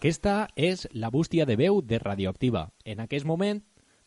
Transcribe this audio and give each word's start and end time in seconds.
Aquesta 0.00 0.48
és 0.56 0.86
la 0.96 1.10
bústia 1.12 1.44
de 1.44 1.58
veu 1.60 1.82
de 1.84 1.98
Radioactiva. 2.00 2.70
En 2.88 3.02
aquest 3.02 3.26
moment 3.28 3.58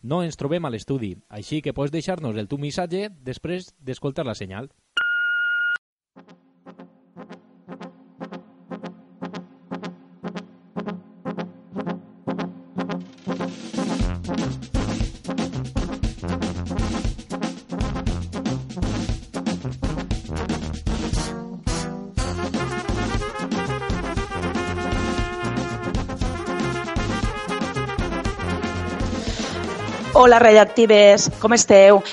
no 0.01 0.23
ens 0.25 0.39
trobem 0.41 0.65
a 0.65 0.71
l'estudi, 0.73 1.11
així 1.29 1.59
que 1.61 1.75
pots 1.77 1.93
deixar-nos 1.93 2.39
el 2.41 2.47
teu 2.49 2.57
missatge 2.57 3.11
després 3.21 3.67
d'escoltar 3.77 4.25
la 4.25 4.33
senyal. 4.33 4.71
Hola, 30.15 30.37
radioactives, 30.37 31.31
com 31.41 31.55
esteu? 31.55 32.03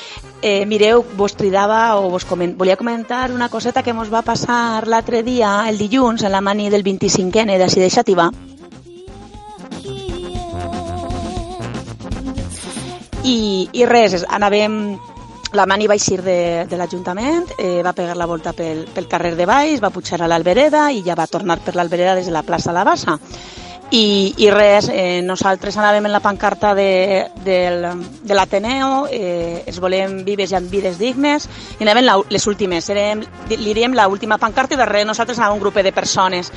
Eh, 0.40 0.64
mireu, 0.64 1.02
vos 1.18 1.34
cridava 1.36 2.00
o 2.00 2.08
vos 2.08 2.24
coment... 2.24 2.54
volia 2.56 2.78
comentar 2.80 3.28
una 3.28 3.50
coseta 3.52 3.82
que 3.84 3.92
mos 3.92 4.08
va 4.08 4.22
passar 4.24 4.88
l'altre 4.88 5.20
dia, 5.22 5.68
el 5.68 5.76
dilluns, 5.76 6.24
en 6.24 6.32
la 6.32 6.40
mani 6.40 6.70
del 6.72 6.80
25N 6.80 7.58
de 7.60 7.68
Sideixativa. 7.68 8.30
I, 13.20 13.68
I 13.68 13.84
res, 13.84 14.24
anàvem... 14.24 14.96
La 15.52 15.66
mani 15.66 15.88
va 15.90 15.98
eixir 15.98 16.22
de, 16.24 16.64
de 16.70 16.76
l'Ajuntament, 16.78 17.52
eh, 17.58 17.82
va 17.84 17.92
pegar 17.92 18.14
la 18.16 18.28
volta 18.30 18.54
pel, 18.56 18.86
pel 18.94 19.10
carrer 19.10 19.34
de 19.36 19.44
baix, 19.50 19.80
va 19.82 19.90
pujar 19.92 20.22
a 20.22 20.28
l'Albereda 20.30 20.88
i 20.94 21.02
ja 21.04 21.18
va 21.18 21.26
tornar 21.26 21.58
per 21.60 21.74
l'Albereda 21.74 22.14
des 22.14 22.30
de 22.30 22.32
la 22.32 22.46
plaça 22.46 22.72
La 22.72 22.86
Bassa 22.86 23.18
i, 23.90 24.34
i 24.38 24.50
res, 24.54 24.88
eh, 24.92 25.20
nosaltres 25.26 25.76
anàvem 25.78 26.06
en 26.06 26.12
la 26.14 26.22
pancarta 26.22 26.74
de, 26.78 27.26
de, 27.44 27.58
de 28.22 28.36
l'Ateneo, 28.36 29.08
eh, 29.10 29.64
es 29.66 29.80
volem 29.82 30.20
vives 30.26 30.52
i 30.52 30.58
amb 30.58 30.70
vides 30.70 31.00
dignes, 31.00 31.48
i 31.78 31.82
anàvem 31.82 32.06
la, 32.06 32.14
les 32.30 32.46
últimes, 32.46 32.86
érem, 32.94 33.24
li 33.50 33.58
diríem 33.64 33.96
l'última 33.98 34.38
pancarta 34.38 34.76
i 34.76 34.80
darrere 34.80 35.08
nosaltres 35.08 35.38
anava 35.38 35.58
un 35.58 35.64
grup 35.64 35.82
de 35.82 35.92
persones. 35.92 36.52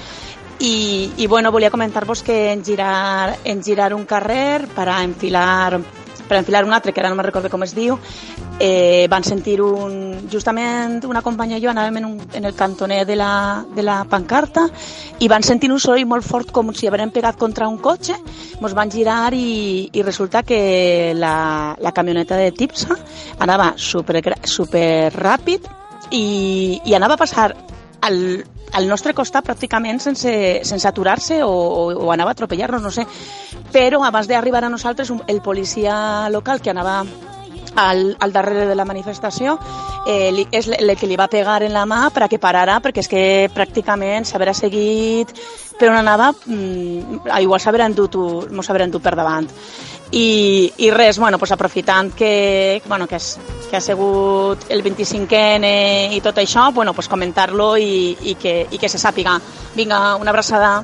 I, 0.59 1.09
i 1.17 1.27
bueno, 1.27 1.51
volia 1.51 1.71
comentar-vos 1.73 2.21
que 2.23 2.53
en 2.53 2.63
girar, 2.63 3.35
en 3.43 3.63
girar 3.63 3.93
un 3.93 4.05
carrer 4.05 4.67
per 4.75 4.87
a 4.87 5.01
enfilar 5.03 5.81
per 6.27 6.37
enfilar 6.37 6.63
un 6.65 6.73
altre, 6.73 6.93
que 6.93 7.01
ara 7.01 7.09
no 7.09 7.17
me'n 7.19 7.27
recordo 7.27 7.49
com 7.49 7.63
es 7.63 7.73
diu, 7.75 7.97
eh, 8.59 9.07
van 9.09 9.23
sentir 9.23 9.59
un, 9.61 10.27
justament 10.31 11.03
una 11.09 11.21
companya 11.21 11.57
i 11.57 11.63
jo 11.63 11.71
anàvem 11.71 11.99
en, 12.01 12.05
un, 12.05 12.17
en 12.33 12.45
el 12.45 12.55
cantoner 12.55 13.03
de 13.05 13.17
la, 13.19 13.65
de 13.75 13.83
la 13.83 14.03
pancarta 14.09 14.67
i 15.19 15.27
van 15.27 15.43
sentir 15.43 15.71
un 15.71 15.79
soroll 15.79 16.07
molt 16.09 16.25
fort 16.25 16.51
com 16.51 16.73
si 16.73 16.87
hagueren 16.87 17.11
pegat 17.11 17.37
contra 17.39 17.67
un 17.67 17.77
cotxe, 17.77 18.17
ens 18.61 18.75
van 18.77 18.91
girar 18.91 19.33
i, 19.35 19.89
i 19.91 20.03
resulta 20.03 20.43
que 20.43 21.13
la, 21.15 21.75
la 21.79 21.91
camioneta 21.91 22.37
de 22.39 22.51
Tipsa 22.51 22.97
anava 23.39 23.73
super, 23.77 24.21
super 24.43 25.11
ràpid 25.13 25.69
i, 26.11 26.79
i 26.85 26.95
anava 26.95 27.17
a 27.17 27.23
passar 27.25 27.51
al, 28.03 28.45
al 28.73 28.87
nostre 28.89 29.13
costat 29.17 29.45
pràcticament 29.47 30.01
sense, 30.03 30.33
sense 30.67 30.87
aturar-se 30.89 31.41
o, 31.45 31.51
o, 31.51 31.83
o 32.07 32.11
anava 32.13 32.33
a 32.33 32.37
atropellar-nos, 32.37 32.83
no 32.83 32.91
sé. 32.91 33.05
Però 33.73 34.03
abans 34.03 34.27
d'arribar 34.29 34.65
a 34.67 34.73
nosaltres, 34.73 35.11
el 35.27 35.41
policia 35.45 36.29
local 36.33 36.61
que 36.61 36.73
anava 36.73 37.01
al, 37.75 38.15
al 38.19 38.33
darrere 38.33 38.67
de 38.67 38.75
la 38.75 38.85
manifestació 38.85 39.57
eh, 40.05 40.31
li, 40.31 40.47
és 40.51 40.67
el 40.67 40.95
que 40.99 41.07
li 41.07 41.17
va 41.19 41.29
pegar 41.31 41.61
en 41.63 41.73
la 41.73 41.85
mà 41.89 42.07
perquè 42.13 42.39
parara, 42.39 42.79
perquè 42.83 43.03
és 43.03 43.09
que 43.09 43.23
pràcticament 43.53 44.27
s'haurà 44.27 44.53
seguit 44.57 45.33
per 45.79 45.89
on 45.89 45.97
anava, 45.97 46.31
mmm, 46.31 47.23
igual 47.41 47.59
s'haurà 47.59 47.87
endut, 47.89 48.15
endut 48.49 49.01
per 49.01 49.15
davant. 49.15 49.49
I, 50.13 50.71
i 50.77 50.91
res, 50.91 51.17
bueno, 51.17 51.39
pues 51.39 51.51
aprofitant 51.51 52.13
que, 52.13 52.81
bueno, 52.85 53.07
que, 53.07 53.17
és, 53.17 53.39
que 53.69 53.77
ha 53.77 53.81
sigut 53.81 54.67
el 54.69 54.83
25N 54.85 56.13
i 56.13 56.21
tot 56.21 56.37
això, 56.37 56.71
bueno, 56.71 56.93
pues 56.93 57.09
comentar-lo 57.09 57.75
i, 57.77 58.15
i, 58.21 58.35
que, 58.35 58.67
i 58.69 58.77
que 58.77 58.89
se 58.89 59.01
sàpiga. 59.01 59.39
Vinga, 59.73 60.15
una 60.21 60.29
abraçada. 60.29 60.83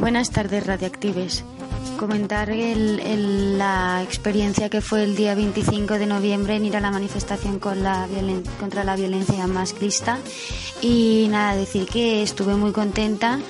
Buenas 0.00 0.30
tardes, 0.30 0.66
radioactives. 0.66 1.44
Comentar 1.98 2.48
el, 2.48 3.58
la 3.58 4.02
experiencia 4.02 4.70
que 4.70 4.80
fue 4.80 5.04
el 5.04 5.14
día 5.14 5.34
25 5.34 5.98
de 5.98 6.06
noviembre 6.06 6.56
en 6.56 6.64
ir 6.64 6.74
a 6.78 6.80
la 6.80 6.90
manifestación 6.90 7.58
con 7.58 7.82
la 7.82 8.08
contra 8.58 8.82
la 8.82 8.96
violencia 8.96 9.46
más 9.46 9.74
crista 9.74 10.18
y 10.80 11.26
nada, 11.30 11.54
decir 11.54 11.86
que 11.86 12.22
estuve 12.22 12.54
muy 12.54 12.72
contenta. 12.72 13.40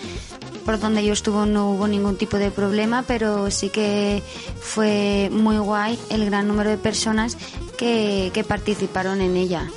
Por 0.64 0.80
donde 0.80 1.04
yo 1.04 1.12
estuve 1.12 1.46
no 1.46 1.70
hubo 1.70 1.86
ningún 1.86 2.16
tipo 2.16 2.36
de 2.36 2.50
problema, 2.50 3.04
pero 3.06 3.48
sí 3.52 3.68
que 3.68 4.20
fue 4.58 5.30
muy 5.32 5.58
guay 5.58 5.96
el 6.10 6.24
gran 6.24 6.48
número 6.48 6.68
de 6.68 6.78
personas 6.78 7.38
que 7.78 8.44
participaron 8.46 9.20
en 9.20 9.36
ella. 9.36 9.70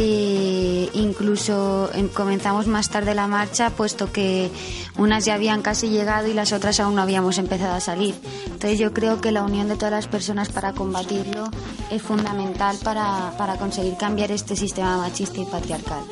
E 0.00 0.90
incluso 0.94 1.90
comenzamos 2.14 2.68
más 2.68 2.88
tarde 2.88 3.16
la 3.16 3.26
marcha, 3.26 3.70
puesto 3.70 4.12
que 4.12 4.48
unas 4.96 5.24
ya 5.24 5.34
habían 5.34 5.60
casi 5.60 5.88
llegado 5.88 6.28
y 6.28 6.34
las 6.34 6.52
otras 6.52 6.78
aún 6.78 6.94
no 6.94 7.02
habíamos 7.02 7.36
empezado 7.36 7.74
a 7.74 7.80
salir. 7.80 8.14
Entonces 8.44 8.78
yo 8.78 8.92
creo 8.92 9.20
que 9.20 9.32
la 9.32 9.42
unión 9.42 9.66
de 9.66 9.74
todas 9.74 9.90
las 9.90 10.06
personas 10.06 10.50
para 10.50 10.72
combatirlo 10.72 11.50
es 11.90 12.00
fundamental 12.00 12.76
para, 12.84 13.32
para 13.36 13.56
conseguir 13.56 13.96
cambiar 13.96 14.30
este 14.30 14.54
sistema 14.54 14.98
machista 14.98 15.40
y 15.40 15.46
patriarcal. 15.46 16.04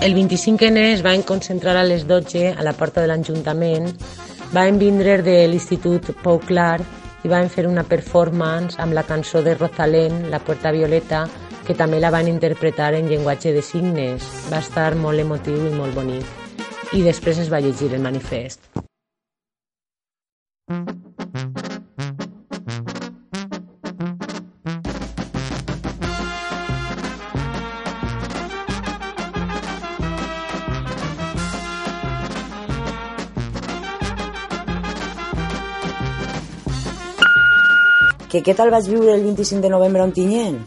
El 0.00 0.16
25N 0.16 0.78
es 0.94 1.04
va 1.04 1.16
concentrar 1.22 1.76
a 1.76 1.84
les 1.84 2.08
12 2.08 2.56
a 2.58 2.62
la 2.64 2.72
porta 2.72 3.02
de 3.02 3.06
l'Ajuntament 3.06 3.94
van 4.52 4.78
vindre 4.78 5.20
de 5.22 5.46
l'Institut 5.46 6.10
Pau 6.24 6.40
Clar 6.42 6.80
i 7.22 7.30
van 7.30 7.50
fer 7.52 7.66
una 7.68 7.84
performance 7.86 8.80
amb 8.82 8.96
la 8.96 9.04
cançó 9.06 9.44
de 9.46 9.54
Rosalén, 9.54 10.30
La 10.30 10.40
Puerta 10.40 10.72
Violeta, 10.74 11.26
que 11.66 11.76
també 11.78 12.00
la 12.00 12.10
van 12.10 12.26
interpretar 12.26 12.94
en 12.98 13.06
llenguatge 13.06 13.52
de 13.54 13.62
signes. 13.62 14.26
Va 14.50 14.58
estar 14.64 14.94
molt 14.96 15.22
emotiu 15.22 15.68
i 15.68 15.74
molt 15.76 15.94
bonic. 15.94 16.26
I 16.96 17.04
després 17.06 17.38
es 17.38 17.52
va 17.52 17.62
llegir 17.62 17.92
el 17.94 18.02
manifest. 18.02 18.66
Que 38.30 38.44
què 38.46 38.52
tal 38.54 38.70
vaig 38.70 38.86
viure 38.86 39.10
el 39.10 39.24
25 39.26 39.58
de 39.58 39.68
novembre 39.72 40.04
a 40.04 40.04
Ontinyent? 40.06 40.60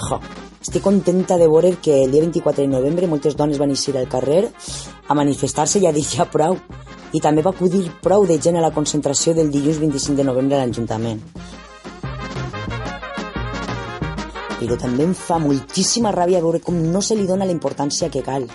Jo, 0.00 0.16
estic 0.58 0.82
contenta 0.82 1.36
de 1.38 1.46
veure 1.46 1.76
que 1.78 2.00
el 2.02 2.10
dia 2.10 2.24
24 2.24 2.64
de 2.64 2.72
novembre 2.72 3.06
moltes 3.06 3.36
dones 3.38 3.60
van 3.62 3.70
eixir 3.70 3.94
al 3.94 4.08
carrer 4.10 4.40
a 5.06 5.14
manifestar-se 5.14 5.78
i 5.78 5.86
a 5.86 5.92
dir 5.94 6.02
ja 6.02 6.26
prou. 6.26 6.56
I 7.14 7.20
també 7.22 7.44
va 7.46 7.52
acudir 7.54 7.84
prou 8.02 8.26
de 8.26 8.40
gent 8.42 8.58
a 8.58 8.64
la 8.64 8.72
concentració 8.74 9.36
del 9.36 9.52
dilluns 9.54 9.78
25 9.78 10.18
de 10.18 10.26
novembre 10.26 10.58
a 10.58 10.64
l'Ajuntament. 10.64 11.22
Però 14.58 14.80
també 14.82 15.06
em 15.06 15.14
fa 15.14 15.38
moltíssima 15.38 16.10
ràbia 16.10 16.42
veure 16.42 16.58
com 16.58 16.82
no 16.82 16.98
se 16.98 17.14
li 17.14 17.30
dona 17.30 17.46
la 17.46 17.54
importància 17.54 18.10
que 18.10 18.26
cal. 18.26 18.50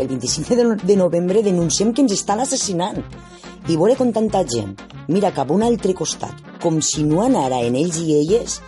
El 0.00 0.08
25 0.08 0.80
de 0.80 0.96
novembre 0.96 1.44
denunciem 1.44 1.92
que 1.92 2.00
ens 2.00 2.16
estan 2.16 2.40
assassinant 2.40 3.04
i 3.68 3.76
veure 3.76 3.94
com 3.98 4.10
tanta 4.10 4.42
gent 4.48 4.72
mira 5.08 5.32
cap 5.34 5.50
a 5.50 5.54
un 5.54 5.62
altre 5.62 5.94
costat, 5.94 6.34
com 6.62 6.80
si 6.80 7.04
no 7.04 7.22
anara 7.22 7.60
en 7.66 7.76
ells 7.78 7.98
i 8.02 8.14
elles, 8.16 8.60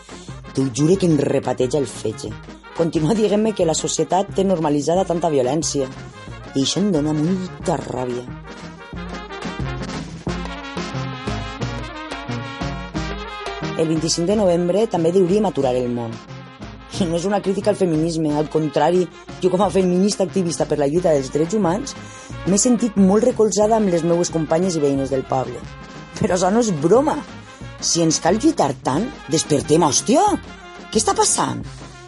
t'ho 0.54 0.66
jure 0.74 0.96
que 0.96 1.06
em 1.06 1.16
repateja 1.18 1.78
el 1.78 1.86
fetge. 1.86 2.30
Continua 2.76 3.14
dient-me 3.14 3.54
que 3.54 3.66
la 3.66 3.74
societat 3.78 4.34
té 4.34 4.44
normalitzada 4.44 5.06
tanta 5.06 5.30
violència 5.30 5.88
i 6.54 6.62
això 6.62 6.82
em 6.82 6.90
dona 6.94 7.14
molta 7.14 7.78
ràbia. 7.80 8.26
El 13.78 13.88
25 13.90 14.26
de 14.30 14.38
novembre 14.38 14.86
també 14.86 15.10
deuríem 15.14 15.46
aturar 15.50 15.74
el 15.74 15.90
món. 15.90 16.12
No 17.08 17.18
és 17.18 17.24
una 17.26 17.40
crítica 17.42 17.72
al 17.72 17.78
feminisme, 17.78 18.34
al 18.36 18.48
contrari, 18.50 19.04
jo 19.42 19.50
com 19.50 19.62
a 19.64 19.70
feminista 19.70 20.24
activista 20.24 20.66
per 20.70 20.78
la 20.78 20.88
lluita 20.90 21.12
dels 21.14 21.32
drets 21.34 21.56
humans 21.58 21.94
m'he 22.46 22.58
sentit 22.60 22.96
molt 23.00 23.26
recolzada 23.26 23.78
amb 23.78 23.90
les 23.92 24.04
meues 24.06 24.30
companyes 24.30 24.76
i 24.76 24.82
veïnes 24.84 25.10
del 25.10 25.24
poble. 25.28 25.58
Però 26.20 26.36
això 26.36 26.52
no 26.54 26.62
és 26.62 26.70
broma. 26.82 27.16
Si 27.84 28.02
ens 28.04 28.20
cal 28.22 28.38
lluitar 28.40 28.70
tant, 28.86 29.08
despertem, 29.28 29.82
hòstia! 29.82 30.22
Què 30.90 31.00
està 31.00 31.16
passant? 31.18 31.64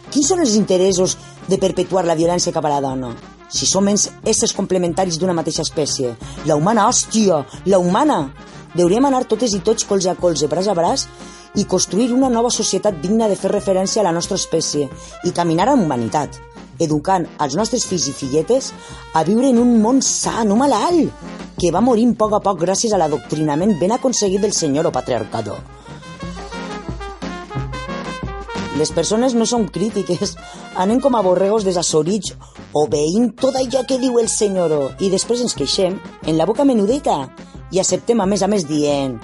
Quins 0.09 0.29
són 0.31 0.39
els 0.41 0.55
interessos 0.55 1.17
de 1.47 1.59
perpetuar 1.59 2.05
la 2.07 2.15
violència 2.15 2.53
cap 2.55 2.65
a 2.65 2.71
la 2.71 2.81
dona? 2.81 3.11
Si 3.51 3.67
som 3.67 3.85
éssers 3.87 4.53
complementaris 4.55 5.19
d'una 5.19 5.35
mateixa 5.35 5.63
espècie. 5.63 6.15
La 6.47 6.55
humana, 6.55 6.87
hòstia! 6.87 7.43
La 7.67 7.79
humana! 7.79 8.21
Deuríem 8.77 9.07
anar 9.07 9.23
totes 9.25 9.55
i 9.57 9.63
tots 9.65 9.87
colze 9.89 10.11
a 10.11 10.15
colze, 10.15 10.45
braç 10.51 10.67
a 10.69 10.75
braç, 10.77 11.07
i 11.57 11.63
construir 11.65 12.11
una 12.13 12.29
nova 12.29 12.51
societat 12.53 12.99
digna 13.01 13.25
de 13.31 13.37
fer 13.39 13.49
referència 13.49 14.03
a 14.03 14.05
la 14.05 14.13
nostra 14.13 14.37
espècie 14.37 14.85
i 15.25 15.33
caminar 15.33 15.71
amb 15.71 15.87
humanitat, 15.87 16.37
educant 16.85 17.25
els 17.41 17.55
nostres 17.57 17.87
fills 17.89 18.05
i 18.11 18.13
filletes 18.13 18.69
a 19.17 19.23
viure 19.25 19.49
en 19.49 19.57
un 19.63 19.79
món 19.81 20.03
sa, 20.05 20.43
no 20.45 20.59
malalt, 20.59 21.09
que 21.57 21.71
va 21.73 21.81
morint 21.81 22.13
a 22.13 22.19
poc 22.21 22.37
a 22.37 22.41
poc 22.45 22.61
gràcies 22.61 22.93
a 22.93 23.01
l'adoctrinament 23.01 23.73
ben 23.81 23.95
aconseguit 23.95 24.45
del 24.45 24.53
senyor 24.53 24.91
o 24.91 24.93
patriarcado. 24.93 25.57
Les 28.77 28.93
persones 28.93 29.33
no 29.33 29.49
són 29.49 29.65
crítiques, 29.73 30.35
anem 30.77 31.01
com 31.01 31.17
a 31.17 31.23
borregos 31.25 31.65
desassorits 31.65 32.35
obeint 32.77 33.31
tot 33.41 33.57
allò 33.57 33.81
que 33.89 33.97
diu 33.97 34.19
el 34.21 34.29
senyor 34.29 35.01
i 35.01 35.09
després 35.09 35.41
ens 35.41 35.57
queixem 35.57 35.97
en 36.27 36.37
la 36.37 36.45
boca 36.45 36.67
menudeta 36.67 37.23
i 37.71 37.79
acceptem 37.79 38.21
a 38.21 38.29
més 38.29 38.43
a 38.43 38.51
més 38.51 38.65
dient 38.67 39.17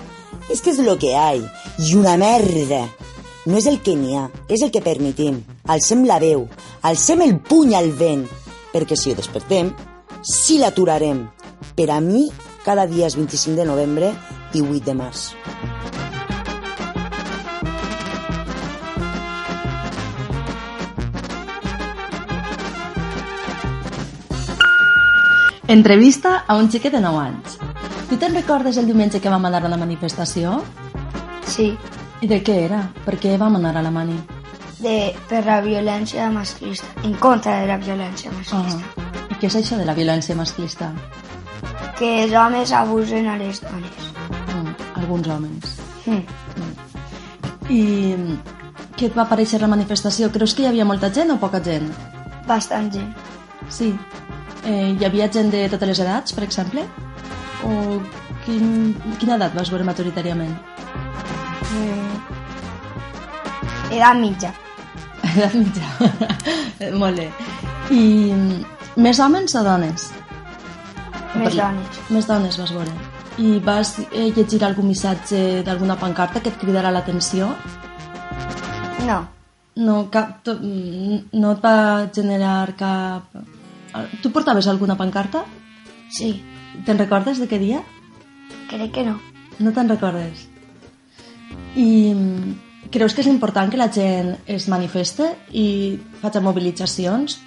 és 0.50 0.62
que 0.62 0.72
és 0.72 0.80
lo 0.84 0.98
que 1.00 1.16
hay 1.16 1.42
i 1.80 1.96
una 1.96 2.18
merda. 2.18 2.86
No 3.46 3.58
és 3.60 3.68
el 3.68 3.82
que 3.84 3.96
n'hi 4.00 4.16
ha, 4.16 4.30
és 4.48 4.64
el 4.64 4.72
que 4.72 4.84
permetim. 4.84 5.42
Alcem 5.68 6.06
la 6.08 6.20
veu, 6.20 6.48
alcem 6.82 7.24
el 7.26 7.38
puny 7.44 7.76
al 7.76 7.92
vent, 7.92 8.24
perquè 8.72 8.96
si 9.00 9.12
ho 9.12 9.18
despertem, 9.20 9.74
sí 10.24 10.60
l'aturarem. 10.62 11.26
Per 11.76 11.90
a 11.92 12.00
mi, 12.04 12.30
cada 12.64 12.88
dia 12.88 13.08
és 13.10 13.18
25 13.20 13.60
de 13.60 13.68
novembre 13.68 14.14
i 14.54 14.64
8 14.64 14.84
de 14.88 14.96
març. 14.96 15.32
Entrevista 25.74 26.44
a 26.46 26.60
un 26.60 26.68
xiquet 26.70 26.94
de 26.94 27.00
9 27.02 27.24
anys. 27.24 27.73
Tu 28.10 28.20
te'n 28.20 28.36
recordes 28.36 28.78
el 28.78 28.88
diumenge 28.90 29.20
que 29.22 29.30
vam 29.30 29.46
anar 29.50 29.64
a 29.66 29.74
la 29.74 29.80
manifestació? 29.80 30.62
Sí, 31.48 31.74
I 32.22 32.28
de 32.28 32.40
què 32.40 32.54
era? 32.66 32.86
Per 33.04 33.18
què 33.20 33.36
vam 33.38 33.58
anar 33.60 33.76
a 33.78 33.82
la 33.84 33.92
mani? 33.92 34.16
de, 34.84 35.16
per 35.30 35.42
la 35.48 35.60
violència 35.64 36.30
masclista, 36.32 36.86
en 37.08 37.16
contra 37.24 37.62
de 37.62 37.70
la 37.72 37.80
violència 37.82 38.32
masclista. 38.36 38.80
Ah. 39.00 39.28
I 39.32 39.40
què 39.40 39.50
és 39.50 39.58
això 39.58 39.80
de 39.80 39.88
la 39.88 39.96
violència 39.98 40.36
masclista? 40.38 40.92
Que 41.98 42.12
els 42.26 42.36
homes 42.38 42.74
abusen 42.76 43.30
a 43.32 43.38
les 43.40 43.62
dones. 43.64 44.10
Mm, 44.54 44.74
alguns 45.02 45.30
homes. 45.36 45.78
Mm. 46.06 46.24
I 47.72 47.84
què 48.98 49.08
et 49.08 49.16
va 49.16 49.24
aparèixer 49.24 49.62
la 49.64 49.72
manifestació? 49.72 50.30
Creus 50.34 50.54
que 50.54 50.66
hi 50.66 50.70
havia 50.70 50.86
molta 50.86 51.10
gent 51.14 51.32
o 51.34 51.40
poca 51.42 51.64
gent? 51.64 51.88
Bastant 52.50 52.92
gent. 52.94 53.14
Sí. 53.72 53.94
Eh, 54.68 54.94
hi 55.00 55.06
havia 55.08 55.32
gent 55.32 55.50
de 55.52 55.66
totes 55.72 55.94
les 55.94 56.04
edats, 56.04 56.36
per 56.36 56.44
exemple? 56.44 56.86
O 57.64 58.02
quin, 58.46 58.94
quina 59.22 59.38
edat 59.40 59.56
vas 59.56 59.72
veure 59.72 59.88
majoritàriament? 59.88 60.54
Mm. 61.74 62.14
Edat 63.94 64.20
mitja. 64.20 64.52
Edat 65.34 65.56
mitja. 65.58 65.88
Molt 67.02 67.22
bé. 67.22 67.30
I 67.94 68.04
més 69.02 69.20
homes 69.20 69.56
o 69.56 69.64
dones? 69.66 70.12
Més 71.40 71.56
dones. 71.58 72.00
Més 72.14 72.30
dones 72.30 72.60
vas 72.62 72.74
veure. 72.76 72.94
I 73.42 73.58
vas 73.66 73.96
eh, 74.12 74.30
llegir 74.36 74.62
algun 74.64 74.92
missatge 74.92 75.64
d'alguna 75.66 75.98
pancarta 75.98 76.42
que 76.44 76.52
et 76.54 76.60
cridarà 76.62 76.92
l'atenció? 76.94 77.50
No. 79.08 79.24
No, 79.76 79.96
cap, 80.14 80.46
mm, 80.54 81.34
no 81.42 81.56
et 81.56 81.64
va 81.64 81.76
generar 82.14 82.76
cap... 82.78 83.34
Ah, 83.94 84.06
Tu 84.22 84.30
portaves 84.34 84.68
alguna 84.70 84.98
pancarta? 84.98 85.42
Sí. 86.14 86.36
Te'n 86.86 87.00
recordes 87.00 87.40
de 87.40 87.48
què 87.48 87.60
dia? 87.62 87.84
Crec 88.72 88.92
que 88.98 89.06
no. 89.06 89.20
No 89.62 89.72
te'n 89.74 89.90
recordes? 89.92 90.48
I 91.78 92.14
mm, 92.14 92.90
creus 92.94 93.14
que 93.14 93.22
és 93.22 93.30
important 93.30 93.72
que 93.72 93.80
la 93.80 93.92
gent 93.94 94.36
es 94.50 94.68
manifeste 94.70 95.30
i 95.54 95.98
faci 96.22 96.42
mobilitzacions? 96.42 97.40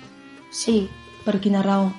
Sí. 0.55 0.87
Per 1.27 1.41
quina 1.43 1.63
raó? 1.67 1.91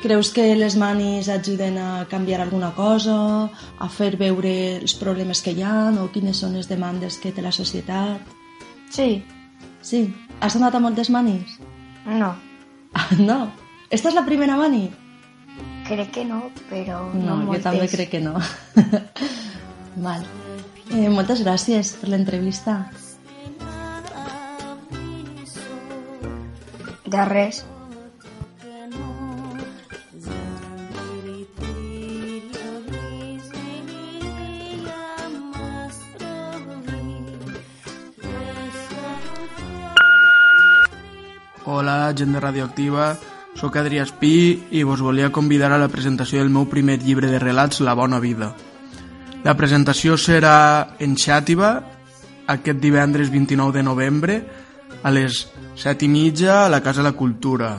Creus 0.00 0.30
que 0.32 0.46
les 0.56 0.78
manis 0.80 1.28
ajuden 1.28 1.76
a 1.76 2.06
canviar 2.08 2.40
alguna 2.40 2.70
cosa, 2.72 3.50
a 3.76 3.88
fer 3.92 4.14
veure 4.16 4.52
els 4.80 4.94
problemes 4.96 5.44
que 5.44 5.52
hi 5.52 5.60
ha 5.60 5.90
o 6.00 6.08
quines 6.08 6.40
són 6.40 6.56
les 6.56 6.70
demandes 6.72 7.20
que 7.20 7.34
té 7.36 7.44
la 7.44 7.52
societat? 7.52 8.24
Sí. 8.88 9.20
Sí? 9.84 10.06
Has 10.40 10.56
anat 10.56 10.74
a 10.74 10.80
moltes 10.80 11.12
manis? 11.12 11.60
No. 12.06 12.32
Ah, 12.94 13.08
no. 13.18 13.38
Esta 13.90 14.10
és 14.10 14.16
la 14.16 14.24
primera 14.26 14.56
mani? 14.58 14.88
Crec 15.88 16.12
que 16.14 16.24
no, 16.24 16.44
però 16.70 17.00
no, 17.14 17.40
moltes. 17.46 17.64
també 17.64 17.88
crec 17.90 18.12
que 18.14 18.20
no. 18.22 18.36
Val. 20.06 20.22
Eh, 20.90 21.08
moltes 21.10 21.42
gràcies 21.42 21.96
per 21.98 22.10
l'entrevista. 22.12 22.78
De 27.10 27.24
res. 27.26 27.64
Gent 42.16 42.32
de 42.34 42.40
Radioactiva. 42.40 43.14
Soc 43.58 43.76
Adrià 43.80 44.04
Espí 44.06 44.62
i 44.70 44.82
vos 44.86 45.00
volia 45.02 45.32
convidar 45.34 45.72
a 45.74 45.78
la 45.80 45.90
presentació 45.90 46.38
del 46.38 46.52
meu 46.54 46.68
primer 46.70 47.00
llibre 47.02 47.30
de 47.30 47.38
relats, 47.42 47.80
La 47.80 47.94
bona 47.94 48.20
vida. 48.20 48.54
La 49.44 49.56
presentació 49.56 50.16
serà 50.20 50.96
en 51.00 51.16
Xàtiva, 51.16 51.70
aquest 52.46 52.78
divendres 52.80 53.30
29 53.30 53.78
de 53.78 53.82
novembre, 53.82 54.42
a 55.02 55.10
les 55.10 55.46
7 55.76 56.04
i 56.04 56.08
mitja 56.08 56.66
a 56.66 56.68
la 56.68 56.82
Casa 56.82 57.00
de 57.00 57.08
la 57.08 57.16
Cultura. 57.16 57.78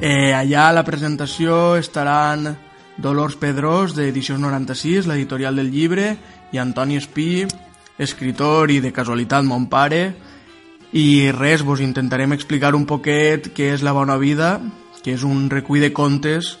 Eh, 0.00 0.32
allà 0.34 0.68
a 0.68 0.76
la 0.76 0.84
presentació 0.84 1.76
estaran 1.76 2.54
Dolors 2.96 3.34
Pedrós, 3.36 3.94
d'Edicions 3.94 4.40
96, 4.40 5.08
l'editorial 5.10 5.56
del 5.56 5.70
llibre, 5.72 6.16
i 6.52 6.58
Antoni 6.62 6.96
Espí, 6.96 7.44
escritor 7.98 8.70
i 8.70 8.80
de 8.80 8.92
casualitat 8.94 9.42
mon 9.46 9.66
pare, 9.70 10.14
i 10.94 11.32
res, 11.34 11.64
vos 11.66 11.82
intentarem 11.82 12.32
explicar 12.36 12.76
un 12.78 12.86
poquet 12.86 13.50
què 13.50 13.72
és 13.74 13.82
La 13.82 13.92
bona 13.92 14.14
vida, 14.14 14.60
que 15.02 15.16
és 15.18 15.24
un 15.26 15.48
recull 15.50 15.82
de 15.82 15.90
contes 15.92 16.54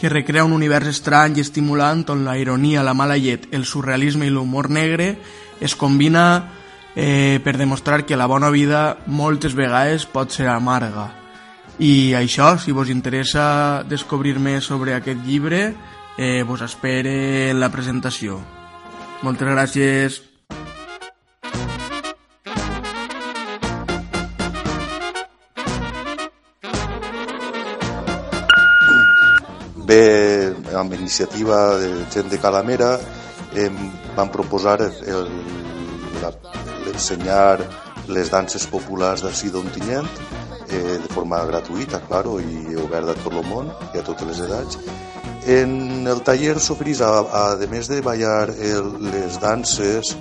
que 0.00 0.08
recrea 0.08 0.46
un 0.48 0.56
univers 0.56 0.88
estrany 0.88 1.36
i 1.36 1.44
estimulant 1.44 2.02
on 2.10 2.24
la 2.24 2.38
ironia, 2.40 2.82
la 2.82 2.96
mala 2.96 3.18
llet, 3.20 3.46
el 3.52 3.68
surrealisme 3.68 4.26
i 4.26 4.32
l'humor 4.32 4.70
negre 4.72 5.18
es 5.60 5.76
combina 5.76 6.48
eh, 6.96 7.38
per 7.44 7.58
demostrar 7.60 8.06
que 8.08 8.16
la 8.16 8.26
bona 8.26 8.50
vida 8.50 8.96
moltes 9.06 9.54
vegades 9.54 10.08
pot 10.08 10.32
ser 10.32 10.48
amarga. 10.48 11.10
I 11.78 12.14
això, 12.16 12.54
si 12.56 12.72
vos 12.72 12.88
interessa 12.88 13.84
descobrir 13.84 14.38
més 14.40 14.64
sobre 14.64 14.94
aquest 14.96 15.20
llibre, 15.26 15.74
eh, 16.16 16.42
vos 16.42 16.62
espere 16.62 17.52
la 17.52 17.68
presentació. 17.68 18.40
Moltes 19.22 19.48
gràcies. 19.48 20.22
Bé, 29.84 30.54
amb 30.72 30.94
iniciativa 30.96 31.76
de 31.76 31.88
gent 32.08 32.30
de 32.32 32.38
Calamera 32.40 32.98
em 33.60 33.74
van 34.16 34.30
proposar 34.32 34.78
l'ensenyar 36.84 37.58
les 38.08 38.30
danses 38.32 38.64
populars 38.72 39.20
d'ací 39.24 39.50
d'Ontinyent 39.52 40.08
eh, 40.08 40.96
de 41.04 41.08
forma 41.12 41.44
gratuïta, 41.44 42.00
claro, 42.08 42.40
i 42.40 42.76
oberta 42.80 43.12
a 43.12 43.20
tot 43.20 43.32
el 43.34 43.44
món 43.50 43.68
i 43.92 43.98
a 44.00 44.06
totes 44.06 44.26
les 44.30 44.40
edats. 44.48 44.78
En 45.52 46.08
el 46.08 46.24
taller 46.24 46.56
s'oferís, 46.56 47.04
a, 47.04 47.20
a, 47.20 47.44
a 47.60 47.66
més 47.68 47.88
de 47.92 48.00
ballar 48.00 48.48
el, 48.56 48.88
les 49.12 49.36
danses, 49.42 50.16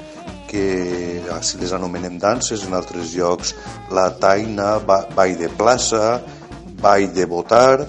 que 0.52 1.24
si 1.42 1.58
les 1.58 1.72
anomenem 1.74 2.20
danses, 2.22 2.68
en 2.68 2.76
altres 2.78 3.16
llocs 3.16 3.56
la 3.96 4.12
taina, 4.20 4.78
ba, 4.84 5.08
ball 5.16 5.40
de 5.40 5.50
plaça, 5.50 6.20
ball 6.84 7.08
de 7.16 7.26
votar, 7.32 7.88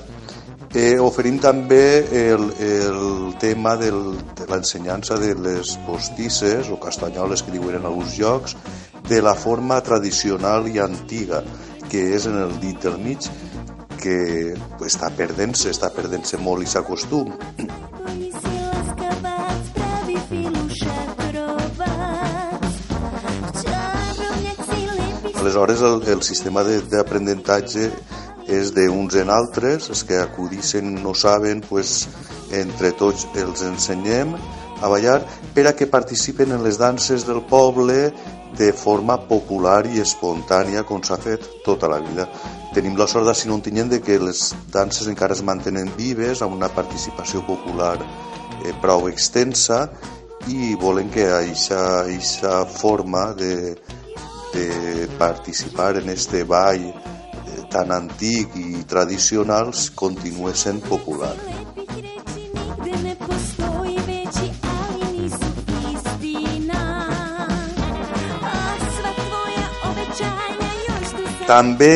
Eh, 0.74 0.98
oferim 0.98 1.36
també 1.38 2.02
el, 2.18 2.48
el 2.58 3.36
tema 3.38 3.76
del, 3.78 4.16
de 4.34 4.46
l'ensenyança 4.50 5.14
de 5.22 5.30
les 5.38 5.76
postisses 5.86 6.66
o 6.66 6.80
castanyoles 6.82 7.44
que 7.46 7.54
diuen 7.54 7.78
en 7.78 7.86
alguns 7.86 8.16
llocs 8.18 8.56
de 9.06 9.20
la 9.22 9.36
forma 9.38 9.78
tradicional 9.86 10.66
i 10.66 10.80
antiga 10.82 11.44
que 11.92 12.02
és 12.16 12.26
en 12.26 12.40
el 12.40 12.56
dit 12.58 12.82
del 12.82 12.98
mig 12.98 13.28
que 14.02 14.16
està 14.82 15.12
perdent-se, 15.14 15.70
està 15.70 15.92
perdent-se 15.94 16.40
molt 16.42 16.66
i 16.66 16.72
s'acostum. 16.72 17.30
Aleshores, 25.38 25.86
el, 25.86 26.02
el 26.16 26.26
sistema 26.26 26.66
d'aprenentatge 26.66 27.92
és 28.60 28.72
d'uns 28.76 29.16
en 29.20 29.30
altres, 29.30 29.90
els 29.90 30.04
que 30.08 30.20
acudixen 30.22 30.94
no 31.02 31.14
saben, 31.14 31.62
pues, 31.68 32.06
entre 32.54 32.92
tots 32.98 33.26
els 33.34 33.62
ensenyem 33.66 34.34
a 34.80 34.88
ballar 34.88 35.20
per 35.54 35.66
a 35.68 35.74
que 35.76 35.86
participen 35.86 36.52
en 36.52 36.62
les 36.64 36.78
danses 36.78 37.26
del 37.26 37.42
poble 37.48 38.12
de 38.58 38.72
forma 38.72 39.16
popular 39.28 39.82
i 39.90 40.02
espontània 40.02 40.84
com 40.86 41.02
s'ha 41.02 41.18
fet 41.18 41.46
tota 41.64 41.88
la 41.90 41.98
vida. 42.02 42.28
Tenim 42.74 42.96
la 42.98 43.06
sort 43.10 43.26
de 43.26 43.34
si 43.34 43.48
no 43.48 43.60
en 43.64 43.88
de 43.88 44.00
que 44.00 44.18
les 44.18 44.54
danses 44.72 45.08
encara 45.08 45.34
es 45.34 45.42
mantenen 45.42 45.90
vives 45.96 46.42
amb 46.42 46.54
una 46.54 46.68
participació 46.68 47.42
popular 47.46 47.98
eh, 48.64 48.72
prou 48.80 49.08
extensa 49.08 49.88
i 50.48 50.74
volen 50.74 51.08
que 51.10 51.26
aquesta 51.32 52.66
forma 52.66 53.32
de, 53.32 53.74
de 54.52 55.08
participar 55.18 55.96
en 55.96 56.10
este 56.10 56.44
ball 56.44 56.92
tan 57.74 57.90
antic 57.90 58.54
i 58.54 58.84
tradicionals 58.86 59.88
continua 59.98 60.54
sent 60.54 60.78
popular. 60.86 61.34
També 71.44 71.94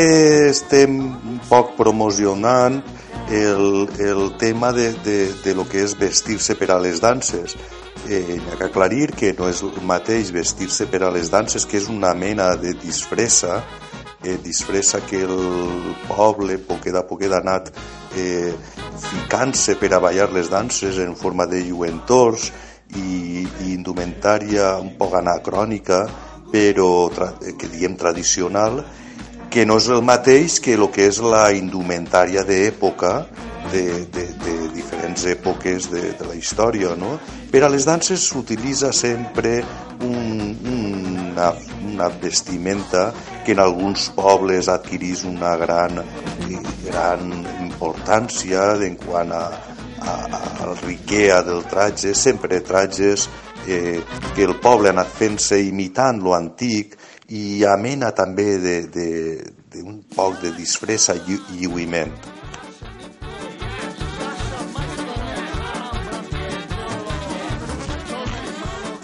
estem 0.51 0.99
poc 1.49 1.77
promocionant 1.79 2.83
el, 3.31 3.89
el 4.03 4.37
tema 4.37 4.73
de, 4.73 4.93
de, 5.05 5.33
de 5.45 5.55
lo 5.55 5.65
que 5.69 5.81
és 5.87 5.95
vestir-se 5.97 6.59
per 6.59 6.73
a 6.75 6.81
les 6.83 7.01
danses. 7.01 7.57
Eh, 8.09 8.39
ha 8.51 8.57
que 8.59 8.67
aclarir 8.69 9.13
que 9.17 9.33
no 9.39 9.49
és 9.49 9.63
el 9.65 9.79
mateix 9.89 10.33
vestir-se 10.35 10.89
per 10.91 11.03
a 11.07 11.13
les 11.15 11.31
danses, 11.33 11.65
que 11.65 11.79
és 11.81 11.89
una 11.93 12.13
mena 12.19 12.51
de 12.61 12.75
disfressa, 12.77 13.63
eh, 14.23 14.39
disfressa 14.43 15.01
que 15.07 15.23
el 15.23 15.95
poble 16.09 16.59
poquet 16.59 16.97
a 16.97 17.05
poquet 17.07 17.33
ha 17.33 17.43
anat 17.43 17.71
eh, 18.17 18.55
ficant-se 18.99 19.77
per 19.79 19.93
a 19.95 20.03
ballar 20.03 20.31
les 20.33 20.51
danses 20.51 20.99
en 20.99 21.15
forma 21.17 21.47
de 21.47 21.63
lluentors 21.67 22.51
i, 22.97 23.45
i 23.45 23.75
indumentària 23.75 24.77
un 24.83 24.95
poc 24.99 25.19
anacrònica 25.21 26.07
però 26.53 26.91
eh, 27.11 27.55
que 27.59 27.71
diem 27.71 27.97
tradicional 27.97 28.83
que 29.49 29.65
no 29.65 29.79
és 29.81 29.89
el 29.89 30.03
mateix 30.05 30.59
que 30.61 30.75
el 30.77 30.89
que 30.93 31.09
és 31.09 31.21
la 31.25 31.49
indumentària 31.57 32.45
d'època 32.45 33.13
de, 33.73 33.85
de, 34.13 34.25
de 34.45 34.55
diferents 34.75 35.25
èpoques 35.29 35.89
de, 35.93 36.03
de 36.19 36.29
la 36.29 36.37
història. 36.37 36.95
No? 36.97 37.17
Per 37.53 37.63
a 37.65 37.71
les 37.73 37.87
danses 37.89 38.27
s'utilitza 38.29 38.93
sempre 38.93 39.63
un, 40.05 40.53
una, 40.69 41.53
una 41.89 42.09
vestimenta 42.21 43.11
que 43.49 43.53
en 43.53 43.61
alguns 43.61 44.11
pobles 44.11 44.69
adquirís 44.69 45.23
una 45.25 45.57
gran, 45.57 46.03
gran 46.85 47.31
importància 47.65 48.75
en 48.85 48.99
quant 49.01 49.31
a, 49.33 49.47
a, 50.05 50.17
a 50.67 50.75
riquea 50.83 51.39
del 51.47 51.63
traje, 51.65 52.13
sempre 52.13 52.61
trajes 52.61 53.25
eh, 53.67 54.03
que 54.37 54.45
el 54.45 54.53
poble 54.61 54.91
ha 54.91 54.93
anat 54.93 55.09
fent-se 55.09 55.63
imitant 55.65 56.21
lo 56.21 56.35
antic 56.37 56.99
i 57.33 57.65
amena 57.65 58.11
també 58.13 58.59
d'un 58.61 59.97
poc 60.13 60.43
de 60.43 60.53
disfressa 60.53 61.17
i 61.17 61.39
lluïment. 61.63 62.13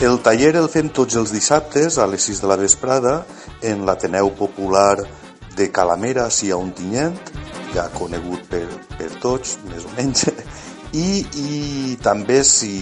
El 0.04 0.20
taller 0.20 0.52
el 0.60 0.68
fem 0.68 0.92
tots 0.92 1.16
els 1.16 1.32
dissabtes 1.32 1.96
a 1.96 2.04
les 2.04 2.28
6 2.28 2.44
de 2.44 2.52
la 2.52 2.60
vesprada 2.60 3.22
en 3.64 3.84
l'Ateneu 3.88 4.30
Popular 4.36 4.98
de 5.56 5.70
Calamera, 5.72 6.28
si 6.30 6.50
a 6.50 6.58
Ontinyent, 6.60 7.16
ja 7.74 7.88
conegut 7.94 8.44
per, 8.50 8.66
per 8.98 9.10
tots, 9.22 9.56
més 9.70 9.86
o 9.86 9.92
menys, 9.96 10.28
i, 10.94 11.24
i 11.42 11.96
també 12.02 12.42
si, 12.46 12.74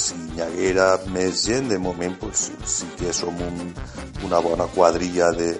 si 0.00 0.16
hi 0.34 0.42
haguera 0.44 0.88
més 1.12 1.44
gent, 1.48 1.68
de 1.72 1.80
moment 1.82 2.16
pues, 2.20 2.48
sí 2.64 2.88
que 3.00 3.12
som 3.16 3.36
un, 3.44 3.74
una 4.24 4.40
bona 4.44 4.68
quadrilla 4.72 5.32
de, 5.36 5.52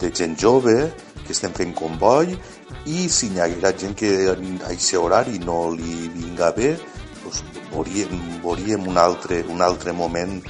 de 0.00 0.12
gent 0.16 0.38
jove 0.40 0.76
que 1.26 1.36
estem 1.36 1.52
fent 1.56 1.74
comboi 1.76 2.32
i 2.88 3.08
si 3.12 3.28
hi 3.34 3.42
haguera 3.44 3.74
gent 3.76 3.96
que 3.98 4.12
a 4.30 4.36
aquest 4.70 4.96
horari 4.96 5.40
no 5.44 5.62
li 5.74 6.08
vinga 6.14 6.48
bé, 6.56 6.72
pues, 7.24 7.42
veuríem, 7.74 8.16
veuríem 8.44 8.88
un, 8.88 8.98
altre, 8.98 9.44
un 9.52 9.60
altre 9.62 9.92
moment 9.92 10.40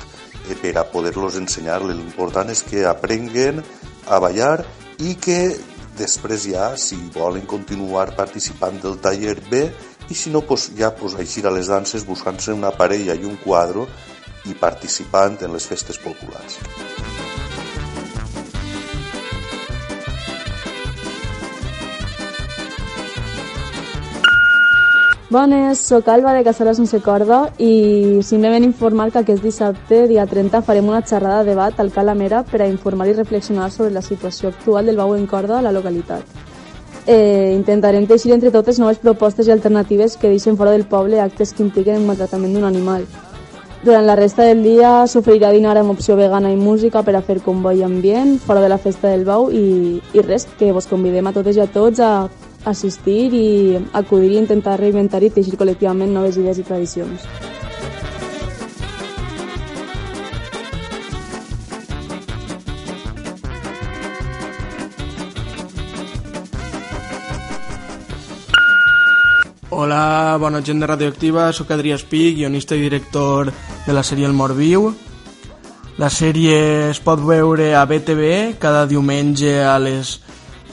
per 0.61 0.77
a 0.79 0.87
poder-los 0.93 1.39
ensenyar. 1.41 1.81
L'important 1.85 2.51
és 2.53 2.63
que 2.67 2.87
aprenguen 2.89 3.63
a 4.09 4.21
ballar 4.23 4.65
i 5.01 5.15
que 5.21 5.41
després 6.01 6.47
ja, 6.51 6.73
si 6.81 6.99
volen 7.15 7.47
continuar 7.49 8.11
participant 8.17 8.81
del 8.83 8.99
taller 9.03 9.37
bé, 9.51 9.65
i 10.11 10.15
si 10.15 10.31
no, 10.31 10.43
pues, 10.43 10.71
ja 10.79 10.91
pues, 10.97 11.15
així 11.15 11.45
a 11.47 11.53
les 11.55 11.71
danses 11.71 12.07
buscant-se 12.07 12.57
una 12.57 12.73
parella 12.75 13.15
i 13.15 13.27
un 13.29 13.39
quadre 13.45 13.87
i 14.51 14.57
participant 14.59 15.39
en 15.45 15.55
les 15.55 15.69
festes 15.71 16.01
populars. 16.03 16.59
Bones, 25.31 25.79
sóc 25.79 26.09
Alba 26.09 26.33
de 26.35 26.43
Cassola 26.43 26.73
sense 26.75 26.99
corda 27.05 27.53
i 27.63 28.19
simplement 28.27 28.65
informar 28.67 29.13
que 29.13 29.21
aquest 29.21 29.45
dissabte, 29.47 30.09
dia 30.11 30.25
30, 30.27 30.59
farem 30.67 30.89
una 30.91 31.05
xerrada 31.07 31.45
de 31.45 31.53
debat 31.53 31.79
al 31.79 31.93
Calamera 31.95 32.41
per 32.43 32.65
a 32.65 32.67
informar 32.67 33.07
i 33.07 33.15
reflexionar 33.15 33.69
sobre 33.71 33.93
la 33.95 34.03
situació 34.03 34.51
actual 34.51 34.91
del 34.91 34.99
bau 34.99 35.15
en 35.15 35.29
corda 35.31 35.61
a 35.61 35.63
la 35.63 35.71
localitat. 35.71 36.27
Eh, 37.07 37.55
intentarem 37.55 38.09
teixir 38.11 38.35
entre 38.35 38.51
totes 38.51 38.83
noves 38.83 38.99
propostes 38.99 39.47
i 39.47 39.55
alternatives 39.55 40.19
que 40.19 40.35
deixen 40.35 40.59
fora 40.59 40.75
del 40.75 40.89
poble 40.91 41.23
actes 41.23 41.55
que 41.55 41.63
impliquen 41.63 42.03
el 42.03 42.11
maltratament 42.11 42.59
d'un 42.59 42.67
animal. 42.67 43.07
Durant 43.85 44.11
la 44.11 44.19
resta 44.19 44.43
del 44.43 44.65
dia 44.67 45.07
s'oferirà 45.07 45.55
dinar 45.55 45.79
amb 45.79 45.95
opció 45.95 46.19
vegana 46.19 46.51
i 46.51 46.59
música 46.59 47.05
per 47.07 47.15
a 47.15 47.23
fer 47.23 47.39
comboi 47.39 47.85
ambient 47.87 48.41
fora 48.43 48.61
de 48.61 48.69
la 48.69 48.83
festa 48.83 49.15
del 49.15 49.25
bau 49.25 49.47
i, 49.55 50.03
i 50.13 50.27
res, 50.27 50.51
que 50.59 50.75
vos 50.75 50.91
convidem 50.91 51.31
a 51.31 51.33
totes 51.39 51.55
i 51.55 51.63
a 51.63 51.71
tots 51.71 52.03
a 52.03 52.27
assistir 52.64 53.33
i 53.35 53.79
acudir 53.93 54.35
i 54.35 54.43
intentar 54.43 54.79
reinventar 54.81 55.23
i 55.25 55.31
teixir 55.33 55.57
col·lectivament 55.61 56.12
noves 56.12 56.37
idees 56.37 56.61
i 56.61 56.67
tradicions. 56.67 57.25
Hola, 69.81 70.37
bona 70.37 70.61
gent 70.61 70.83
de 70.83 70.87
Radioactiva, 70.90 71.47
sóc 71.57 71.71
Adrià 71.73 71.97
Espic, 71.97 72.35
guionista 72.37 72.76
i 72.76 72.83
director 72.83 73.49
de 73.87 73.95
la 73.97 74.02
sèrie 74.05 74.26
El 74.29 74.35
Mort 74.37 74.52
Viu. 74.59 74.90
La 75.97 76.11
sèrie 76.12 76.90
es 76.90 77.00
pot 77.00 77.23
veure 77.25 77.71
a 77.79 77.87
BTV 77.88 78.59
cada 78.61 78.83
diumenge 78.90 79.55
a 79.64 79.79
les 79.81 80.19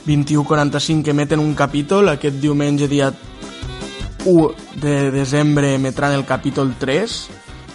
21.45 0.07 1.03
que 1.03 1.11
emeten 1.11 1.39
un 1.39 1.53
capítol. 1.53 2.09
Aquest 2.09 2.39
diumenge, 2.39 2.87
dia 2.87 3.11
1 4.25 4.51
de 4.81 5.11
desembre, 5.11 5.75
emetran 5.75 6.13
el 6.13 6.25
capítol 6.25 6.73
3. 6.79 7.17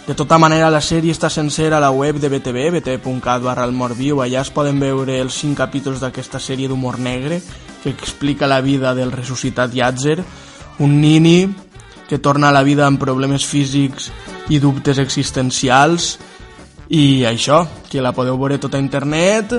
De 0.07 0.15
tota 0.15 0.35
manera, 0.37 0.67
la 0.73 0.81
sèrie 0.83 1.13
està 1.15 1.29
sencera 1.31 1.77
a 1.77 1.83
la 1.83 1.93
web 1.95 2.17
de 2.19 2.27
BTV, 2.27 2.65
btv.cat 2.75 3.45
barra 3.45 3.63
el 3.63 3.71
morviu. 3.71 4.19
Allà 4.19 4.41
es 4.41 4.51
poden 4.51 4.81
veure 4.81 5.21
els 5.21 5.37
5 5.39 5.55
capítols 5.55 6.01
d'aquesta 6.03 6.41
sèrie 6.43 6.67
d'humor 6.67 6.99
negre 6.99 7.39
que 7.83 7.93
explica 7.93 8.47
la 8.47 8.59
vida 8.59 8.93
del 8.95 9.11
ressuscitat 9.11 9.71
Yatzer, 9.71 10.23
un 10.79 10.99
nini 10.99 11.47
que 12.09 12.19
torna 12.19 12.49
a 12.49 12.55
la 12.55 12.63
vida 12.63 12.87
amb 12.87 12.99
problemes 12.99 13.45
físics 13.45 14.09
i 14.49 14.59
dubtes 14.59 14.99
existencials 14.99 16.17
i 16.89 17.23
això, 17.25 17.63
que 17.89 18.03
la 18.03 18.11
podeu 18.11 18.37
veure 18.37 18.59
tota 18.59 18.77
a 18.77 18.83
internet 18.83 19.55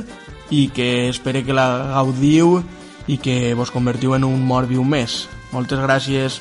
i 0.51 0.69
que 0.69 1.09
espere 1.09 1.45
que 1.45 1.57
la 1.57 1.95
gaudiu 1.95 2.59
i 3.07 3.19
que 3.21 3.55
vos 3.55 3.73
convertiu 3.73 4.15
en 4.17 4.25
un 4.25 4.43
Morbius 4.45 4.87
més. 4.89 5.17
Moltes 5.53 5.81
gràcies. 5.81 6.41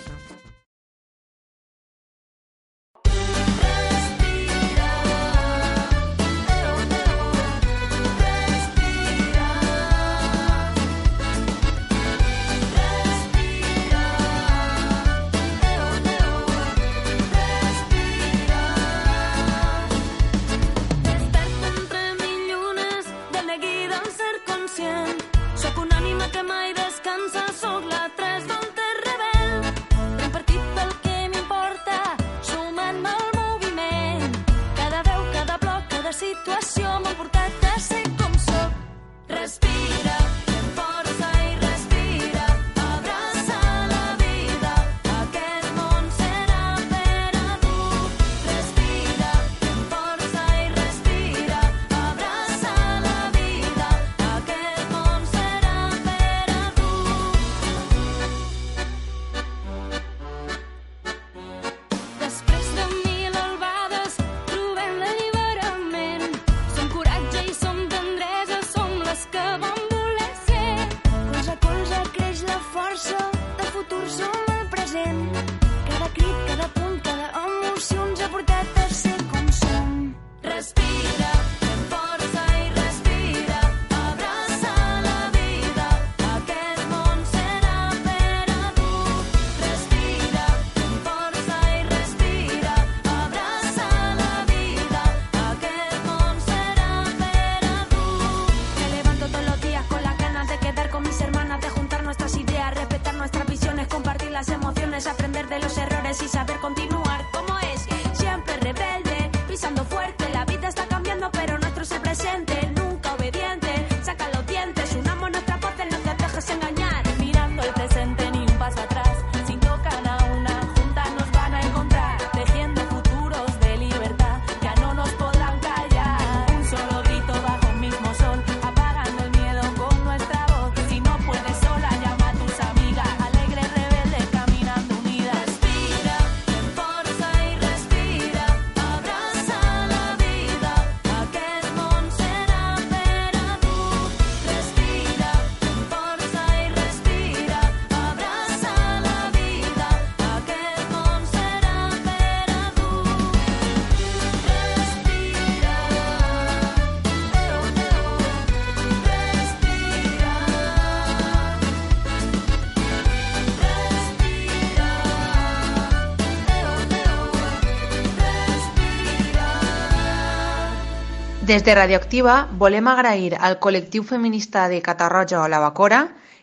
Des 171.53 171.61
de 171.63 171.75
Radioactiva 171.75 172.49
volem 172.57 172.87
agrair 172.89 173.35
al 173.37 173.59
col·lectiu 173.61 174.01
feminista 174.09 174.63
de 174.71 174.79
Catarroja 174.81 175.37
o 175.37 175.47
la 175.51 175.59
Bacora 175.61 175.99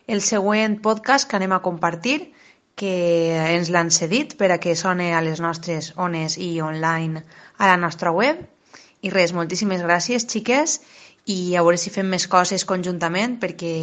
el 0.07 0.21
següent 0.23 0.77
podcast 0.85 1.27
que 1.27 1.35
anem 1.35 1.51
a 1.51 1.57
compartir 1.65 2.29
que 2.79 2.91
ens 3.57 3.67
l'han 3.75 3.89
cedit 3.91 4.37
per 4.39 4.53
a 4.53 4.57
que 4.63 4.71
sone 4.81 5.09
a 5.11 5.19
les 5.25 5.41
nostres 5.43 5.89
ones 5.99 6.37
i 6.39 6.61
online 6.63 7.25
a 7.57 7.67
la 7.67 7.75
nostra 7.81 8.13
web. 8.15 8.39
I 9.03 9.11
res, 9.11 9.33
moltíssimes 9.35 9.83
gràcies, 9.83 10.23
xiques, 10.31 10.77
i 11.27 11.57
a 11.59 11.63
veure 11.67 11.81
si 11.81 11.91
fem 11.91 12.07
més 12.07 12.29
coses 12.31 12.63
conjuntament 12.69 13.35
perquè 13.41 13.73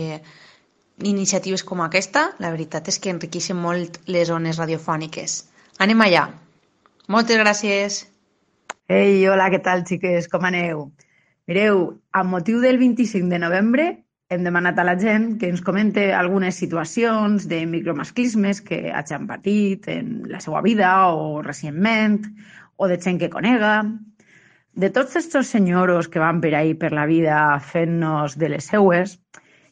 iniciatives 1.13 1.65
com 1.71 1.83
aquesta, 1.85 2.23
la 2.41 2.55
veritat 2.55 2.89
és 2.89 2.97
que 2.97 3.13
enriqueixen 3.13 3.61
molt 3.67 4.01
les 4.07 4.33
ones 4.33 4.63
radiofòniques. 4.63 5.43
Anem 5.77 6.07
allà. 6.07 6.25
Moltes 7.07 7.37
gràcies. 7.45 8.01
Ei, 8.89 9.29
hola, 9.29 9.51
què 9.53 9.61
tal, 9.69 9.85
xiques? 9.93 10.33
Com 10.33 10.49
aneu? 10.49 10.89
Mireu, 11.49 11.79
amb 12.13 12.29
motiu 12.29 12.59
del 12.61 12.77
25 12.77 13.31
de 13.33 13.39
novembre 13.41 13.85
hem 14.29 14.43
demanat 14.45 14.77
a 14.77 14.85
la 14.85 14.95
gent 15.01 15.39
que 15.41 15.49
ens 15.49 15.63
comente 15.65 16.03
algunes 16.13 16.59
situacions 16.61 17.47
de 17.49 17.63
micromasclismes 17.67 18.61
que 18.67 18.91
hagin 18.93 19.25
patit 19.31 19.89
en 19.89 20.11
la 20.29 20.43
seva 20.45 20.61
vida 20.67 20.91
o 21.09 21.41
recentment, 21.41 22.21
o 22.77 22.89
de 22.91 22.99
gent 23.01 23.17
que 23.23 23.31
conega. 23.33 23.79
De 24.77 24.91
tots 24.93 25.17
aquests 25.17 25.55
senyoros 25.55 26.13
que 26.13 26.21
van 26.21 26.43
per 26.45 26.53
ahí 26.59 26.75
per 26.77 26.93
la 26.93 27.09
vida 27.09 27.41
fent-nos 27.73 28.37
de 28.37 28.53
les 28.53 28.69
seues 28.69 29.17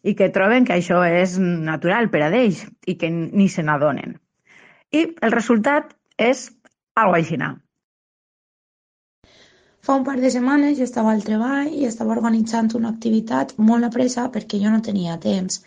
i 0.00 0.16
que 0.16 0.32
troben 0.32 0.64
que 0.64 0.78
això 0.78 1.04
és 1.04 1.36
natural 1.42 2.08
per 2.08 2.24
a 2.24 2.32
d'ells 2.32 2.64
i 2.88 2.96
que 2.96 3.12
ni 3.12 3.50
se 3.52 3.66
n'adonen. 3.68 4.16
I 4.96 5.12
el 5.20 5.36
resultat 5.36 5.92
és 6.16 6.48
algo 6.96 7.20
així. 7.20 7.36
Fa 9.86 9.94
un 9.94 10.04
par 10.06 10.16
de 10.20 10.30
setmanes 10.34 10.78
jo 10.78 10.86
estava 10.88 11.12
al 11.14 11.20
treball 11.26 11.68
i 11.80 11.84
estava 11.86 12.14
organitzant 12.14 12.72
una 12.78 12.88
activitat 12.92 13.52
molt 13.66 13.86
a 13.86 13.90
pressa 13.96 14.24
perquè 14.36 14.58
jo 14.62 14.72
no 14.72 14.80
tenia 14.86 15.14
temps. 15.24 15.60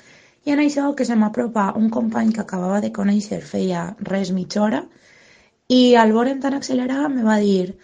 I 0.44 0.52
en 0.56 0.62
això 0.64 0.90
que 0.96 1.06
se 1.08 1.16
m'apropa 1.22 1.70
un 1.82 1.88
company 1.94 2.34
que 2.36 2.44
acabava 2.44 2.82
de 2.84 2.92
conèixer 2.98 3.40
feia 3.54 3.86
res 4.12 4.34
mitja 4.36 4.66
hora 4.66 4.84
i 5.78 5.96
al 6.04 6.12
veure'm 6.18 6.44
tan 6.44 6.58
accelerar 6.58 7.08
me 7.16 7.24
va 7.30 7.38
dir 7.46 7.78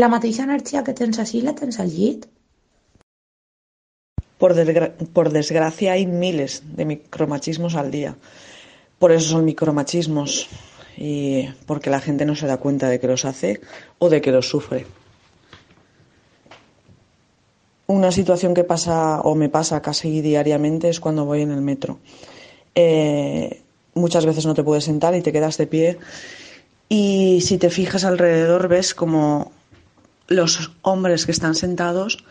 la 0.00 0.08
mateixa 0.16 0.48
energia 0.48 0.84
que 0.86 0.96
tens 0.96 1.20
així 1.20 1.44
la 1.44 1.54
tens 1.60 1.80
al 1.84 1.92
llit? 1.92 2.26
Por, 4.38 4.56
desgra- 4.56 4.92
por 5.12 5.32
desgracia 5.32 5.92
hay 5.92 6.06
miles 6.06 6.62
de 6.76 6.84
micromachismos 6.84 7.74
al 7.74 7.90
día. 7.90 8.16
Por 8.98 9.12
eso 9.12 9.28
son 9.28 9.44
micromachismos 9.44 10.48
y 10.96 11.48
porque 11.66 11.90
la 11.90 12.00
gente 12.00 12.24
no 12.24 12.34
se 12.34 12.46
da 12.46 12.56
cuenta 12.56 12.88
de 12.88 13.00
que 13.00 13.08
los 13.08 13.26
hace 13.26 13.60
o 13.98 14.08
de 14.08 14.22
que 14.22 14.32
los 14.32 14.48
sufre. 14.48 14.86
Una 17.86 18.10
situación 18.10 18.54
que 18.54 18.64
pasa 18.64 19.20
o 19.20 19.34
me 19.34 19.48
pasa 19.48 19.80
casi 19.80 20.20
diariamente 20.20 20.88
es 20.88 20.98
cuando 20.98 21.24
voy 21.24 21.42
en 21.42 21.52
el 21.52 21.60
metro. 21.60 21.98
Eh, 22.74 23.62
muchas 23.94 24.26
veces 24.26 24.44
no 24.46 24.54
te 24.54 24.64
puedes 24.64 24.84
sentar 24.84 25.14
y 25.14 25.22
te 25.22 25.32
quedas 25.32 25.56
de 25.56 25.66
pie 25.66 25.98
y 26.88 27.40
si 27.40 27.58
te 27.58 27.70
fijas 27.70 28.04
alrededor 28.04 28.68
ves 28.68 28.94
como 28.94 29.52
los 30.28 30.72
hombres 30.82 31.26
que 31.26 31.32
están 31.32 31.54
sentados 31.54 32.24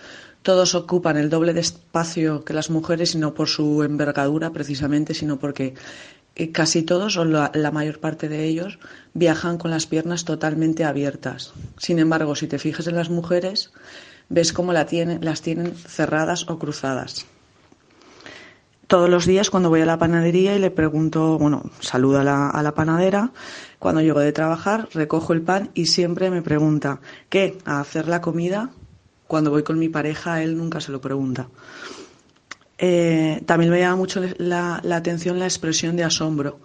todos 0.45 0.75
ocupan 0.75 1.17
el 1.17 1.31
doble 1.31 1.53
de 1.53 1.61
espacio 1.61 2.45
que 2.45 2.53
las 2.53 2.69
mujeres 2.69 3.15
y 3.15 3.17
no 3.17 3.33
por 3.33 3.49
su 3.49 3.81
envergadura 3.81 4.51
precisamente, 4.51 5.15
sino 5.15 5.39
porque 5.39 5.73
eh, 6.35 6.51
casi 6.51 6.83
todos 6.83 7.17
o 7.17 7.25
la, 7.25 7.49
la 7.55 7.71
mayor 7.71 7.99
parte 7.99 8.29
de 8.29 8.43
ellos 8.43 8.77
viajan 9.15 9.57
con 9.57 9.71
las 9.71 9.87
piernas 9.87 10.23
totalmente 10.23 10.83
abiertas. 10.83 11.53
Sin 11.79 11.97
embargo, 11.97 12.35
si 12.35 12.45
te 12.45 12.59
fijas 12.59 12.85
en 12.85 12.95
las 12.95 13.09
mujeres, 13.09 13.71
ves 14.29 14.53
cómo 14.53 14.73
la 14.73 14.85
tienen, 14.85 15.23
las 15.23 15.41
tienen 15.41 15.75
cerradas 15.75 16.49
o 16.49 16.57
cruzadas. 16.59 17.25
todos 18.87 19.09
los 19.09 19.25
días 19.25 19.49
cuando 19.49 19.69
voy 19.69 19.81
a 19.81 19.85
la 19.85 19.97
panadería 19.97 20.55
y 20.55 20.59
le 20.59 20.69
pregunto, 20.69 21.39
bueno, 21.39 21.63
saludo 21.79 22.19
a 22.19 22.23
la, 22.23 22.49
a 22.49 22.61
la 22.61 22.73
panadera, 22.73 23.31
cuando 23.79 24.01
llego 24.01 24.19
de 24.19 24.31
trabajar 24.31 24.87
recojo 24.93 25.33
el 25.33 25.41
pan 25.41 25.71
y 25.73 25.87
siempre 25.87 26.29
me 26.29 26.41
pregunta, 26.41 26.99
¿qué? 27.29 27.57
¿A 27.65 27.79
hacer 27.79 28.07
la 28.07 28.21
comida? 28.21 28.69
Cuando 29.27 29.49
voy 29.49 29.63
con 29.63 29.79
mi 29.79 29.89
pareja, 29.89 30.43
él 30.43 30.55
nunca 30.55 30.81
se 30.81 30.91
lo 30.91 31.01
pregunta. 31.01 31.47
Eh, 32.77 33.41
también 33.45 33.71
me 33.71 33.79
llama 33.79 33.95
mucho 33.95 34.21
la, 34.37 34.81
la 34.83 34.95
atención 34.97 35.39
la 35.39 35.45
expresión 35.45 35.95
de 35.95 36.03
asombro, 36.03 36.59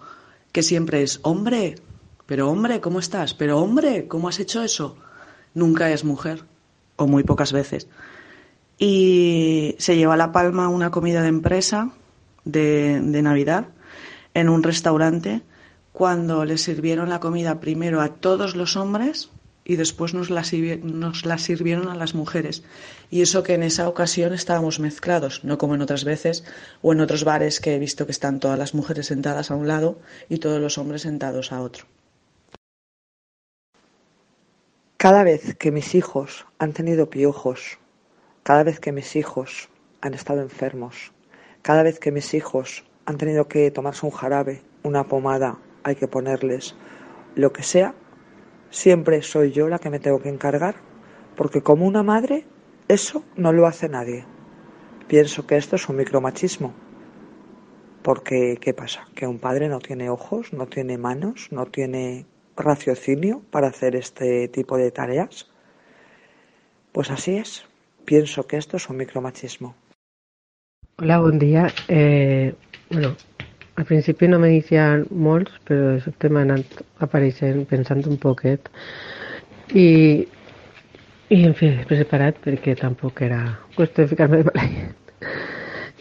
que 0.51 0.61
siempre 0.61 1.01
es, 1.01 1.19
hombre, 1.23 1.75
pero 2.27 2.49
hombre, 2.49 2.81
¿cómo 2.81 2.99
estás? 2.99 3.33
Pero 3.33 3.59
hombre, 3.59 4.07
¿cómo 4.07 4.29
has 4.29 4.39
hecho 4.39 4.61
eso? 4.61 4.95
Nunca 5.53 5.89
es 5.91 6.03
mujer, 6.03 6.43
o 6.95 7.07
muy 7.07 7.23
pocas 7.23 7.53
veces. 7.53 7.87
Y 8.77 9.75
se 9.77 9.95
lleva 9.95 10.15
a 10.15 10.17
la 10.17 10.31
palma 10.31 10.69
una 10.69 10.91
comida 10.91 11.21
de 11.21 11.27
empresa 11.27 11.91
de, 12.45 12.99
de 13.01 13.21
Navidad 13.21 13.67
en 14.33 14.49
un 14.49 14.63
restaurante 14.63 15.41
cuando 15.91 16.45
le 16.45 16.57
sirvieron 16.57 17.09
la 17.09 17.19
comida 17.19 17.59
primero 17.59 18.01
a 18.01 18.09
todos 18.09 18.55
los 18.55 18.75
hombres 18.75 19.29
y 19.63 19.75
después 19.75 20.13
nos 20.13 20.29
la, 20.29 20.43
nos 20.83 21.25
la 21.25 21.37
sirvieron 21.37 21.87
a 21.89 21.95
las 21.95 22.15
mujeres. 22.15 22.63
Y 23.09 23.21
eso 23.21 23.43
que 23.43 23.53
en 23.53 23.63
esa 23.63 23.87
ocasión 23.87 24.33
estábamos 24.33 24.79
mezclados, 24.79 25.43
no 25.43 25.57
como 25.57 25.75
en 25.75 25.81
otras 25.81 26.03
veces 26.03 26.43
o 26.81 26.93
en 26.93 27.01
otros 27.01 27.23
bares 27.23 27.59
que 27.59 27.75
he 27.75 27.79
visto 27.79 28.05
que 28.05 28.11
están 28.11 28.39
todas 28.39 28.57
las 28.57 28.73
mujeres 28.73 29.07
sentadas 29.07 29.51
a 29.51 29.55
un 29.55 29.67
lado 29.67 29.99
y 30.29 30.37
todos 30.37 30.59
los 30.59 30.77
hombres 30.77 31.03
sentados 31.03 31.51
a 31.51 31.61
otro. 31.61 31.85
Cada 35.01 35.23
vez 35.23 35.55
que 35.55 35.71
mis 35.71 35.95
hijos 35.95 36.45
han 36.59 36.73
tenido 36.73 37.09
piojos, 37.09 37.79
cada 38.43 38.61
vez 38.61 38.79
que 38.79 38.91
mis 38.91 39.15
hijos 39.15 39.67
han 39.99 40.13
estado 40.13 40.43
enfermos, 40.43 41.11
cada 41.63 41.81
vez 41.81 41.97
que 41.97 42.11
mis 42.11 42.35
hijos 42.35 42.85
han 43.07 43.17
tenido 43.17 43.47
que 43.47 43.71
tomarse 43.71 44.05
un 44.05 44.11
jarabe, 44.11 44.61
una 44.83 45.05
pomada, 45.05 45.57
hay 45.81 45.95
que 45.95 46.07
ponerles 46.07 46.75
lo 47.33 47.51
que 47.51 47.63
sea, 47.63 47.95
siempre 48.69 49.23
soy 49.23 49.51
yo 49.51 49.69
la 49.69 49.79
que 49.79 49.89
me 49.89 49.99
tengo 49.99 50.21
que 50.21 50.29
encargar, 50.29 50.75
porque 51.35 51.63
como 51.63 51.87
una 51.87 52.03
madre, 52.03 52.45
eso 52.87 53.23
no 53.35 53.53
lo 53.53 53.65
hace 53.65 53.89
nadie. 53.89 54.23
Pienso 55.07 55.47
que 55.47 55.57
esto 55.57 55.77
es 55.77 55.89
un 55.89 55.95
micromachismo. 55.95 56.75
Porque, 58.03 58.59
¿qué 58.61 58.75
pasa? 58.75 59.07
Que 59.15 59.25
un 59.25 59.39
padre 59.39 59.67
no 59.67 59.79
tiene 59.79 60.11
ojos, 60.11 60.53
no 60.53 60.67
tiene 60.67 60.99
manos, 60.99 61.47
no 61.49 61.65
tiene 61.65 62.27
raciocinio 62.55 63.41
para 63.51 63.67
hacer 63.67 63.95
este 63.95 64.47
tipo 64.47 64.77
de 64.77 64.91
tareas. 64.91 65.49
Pues 66.91 67.09
así 67.11 67.37
es. 67.37 67.65
Pienso 68.05 68.47
que 68.47 68.57
esto 68.57 68.77
es 68.77 68.89
un 68.89 68.97
micromachismo. 68.97 69.75
Hola, 70.97 71.19
bon 71.19 71.39
dia. 71.39 71.67
Eh, 71.87 72.53
bueno, 72.89 73.15
al 73.75 73.85
principi 73.85 74.27
no 74.27 74.39
me 74.39 74.49
decían 74.49 75.07
molts, 75.09 75.53
sobte 76.03 76.29
m'ha 76.29 76.43
anat 76.45 76.81
apareixent 77.01 77.63
pensant 77.69 78.03
un 78.09 78.19
poquet. 78.21 78.67
I, 79.73 80.27
i 81.31 81.39
en 81.47 81.55
fi, 81.55 81.71
després 81.79 82.03
he 82.03 82.07
parat 82.09 82.37
perquè 82.43 82.75
tampoc 82.77 83.23
era 83.25 83.39
qüestió 83.77 84.03
de 84.03 84.11
ficar-me 84.11 84.41
de 84.41 84.49
mala. 84.49 84.67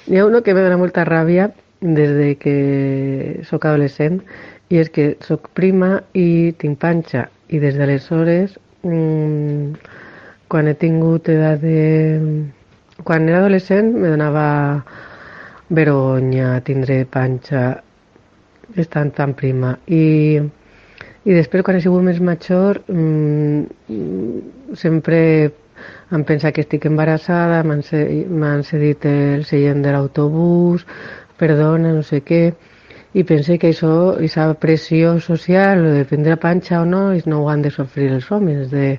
N'hi 0.09 0.19
ha 0.19 0.27
uno 0.27 0.43
que 0.43 0.53
me 0.57 0.65
dona 0.67 0.81
molta 0.81 1.07
ràbia 1.07 1.53
des 1.81 2.13
de 2.19 2.31
que 2.43 2.57
sóc 3.49 3.65
adolescent 3.65 4.21
i 4.71 4.79
és 4.79 4.91
que 4.95 5.05
sóc 5.27 5.49
prima 5.59 6.01
i 6.15 6.53
tinc 6.61 6.79
panxa. 6.83 7.27
I 7.51 7.59
des 7.63 7.75
d'aleshores 7.79 8.55
mmm, 8.87 9.75
quan 10.51 10.69
he 10.71 10.75
tingut 10.79 11.29
edat 11.31 11.61
de... 11.63 11.81
quan 13.05 13.29
era 13.29 13.39
adolescent 13.43 13.93
me 13.97 14.09
donava 14.13 14.47
vergonya 15.71 16.61
tindre 16.67 17.05
panxa 17.07 17.65
estant 18.79 19.11
tan 19.17 19.35
prima. 19.35 19.75
I, 19.87 20.39
i 21.27 21.33
després 21.35 21.65
quan 21.67 21.77
he 21.79 21.83
sigut 21.85 22.05
més 22.07 22.21
major 22.23 22.81
mmm, 22.87 23.67
sempre 24.79 25.21
em 26.15 26.25
pensa 26.29 26.51
que 26.53 26.63
estic 26.65 26.87
embarassada 26.91 27.63
m'han 27.67 27.83
ce- 27.87 28.27
m'han 28.29 28.63
cedit 28.67 29.07
el 29.09 29.45
seient 29.49 29.83
de 29.83 29.93
l'autobús 29.95 30.85
perdona, 31.41 31.95
no 31.97 32.03
sé 32.05 32.21
què 32.27 32.43
i 33.13 33.25
pense 33.27 33.59
que 33.59 33.73
això, 33.73 34.15
aquesta 34.15 34.53
pressió 34.63 35.19
social 35.19 35.83
de 35.83 36.07
prendre 36.07 36.37
panxa 36.39 36.81
o 36.83 36.87
no, 36.87 37.09
no 37.27 37.43
ho 37.43 37.51
han 37.51 37.63
de 37.63 37.75
sofrir 37.75 38.13
els 38.15 38.31
homes 38.31 38.71
de 38.71 38.95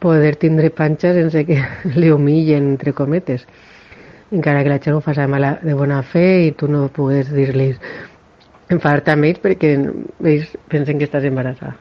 poder 0.00 0.34
tindre 0.40 0.70
panxa 0.70 1.12
sense 1.16 1.44
que 1.44 1.60
li 2.00 2.10
humillen, 2.10 2.74
entre 2.74 2.92
cometes 2.92 3.46
encara 4.34 4.62
que 4.62 4.68
la 4.68 4.78
gent 4.82 4.96
ho 4.96 5.00
faci 5.00 5.26
mala, 5.30 5.58
de 5.62 5.74
bona 5.74 6.02
fe 6.02 6.46
i 6.48 6.52
tu 6.58 6.68
no 6.68 6.88
pugues 6.88 7.30
dir-los 7.32 7.76
enfadar-te 8.74 9.10
amb 9.12 9.24
ells 9.28 9.40
perquè 9.42 9.68
ells 9.76 10.56
pensen 10.72 10.98
que 10.98 11.06
estàs 11.08 11.24
embarassada. 11.28 11.74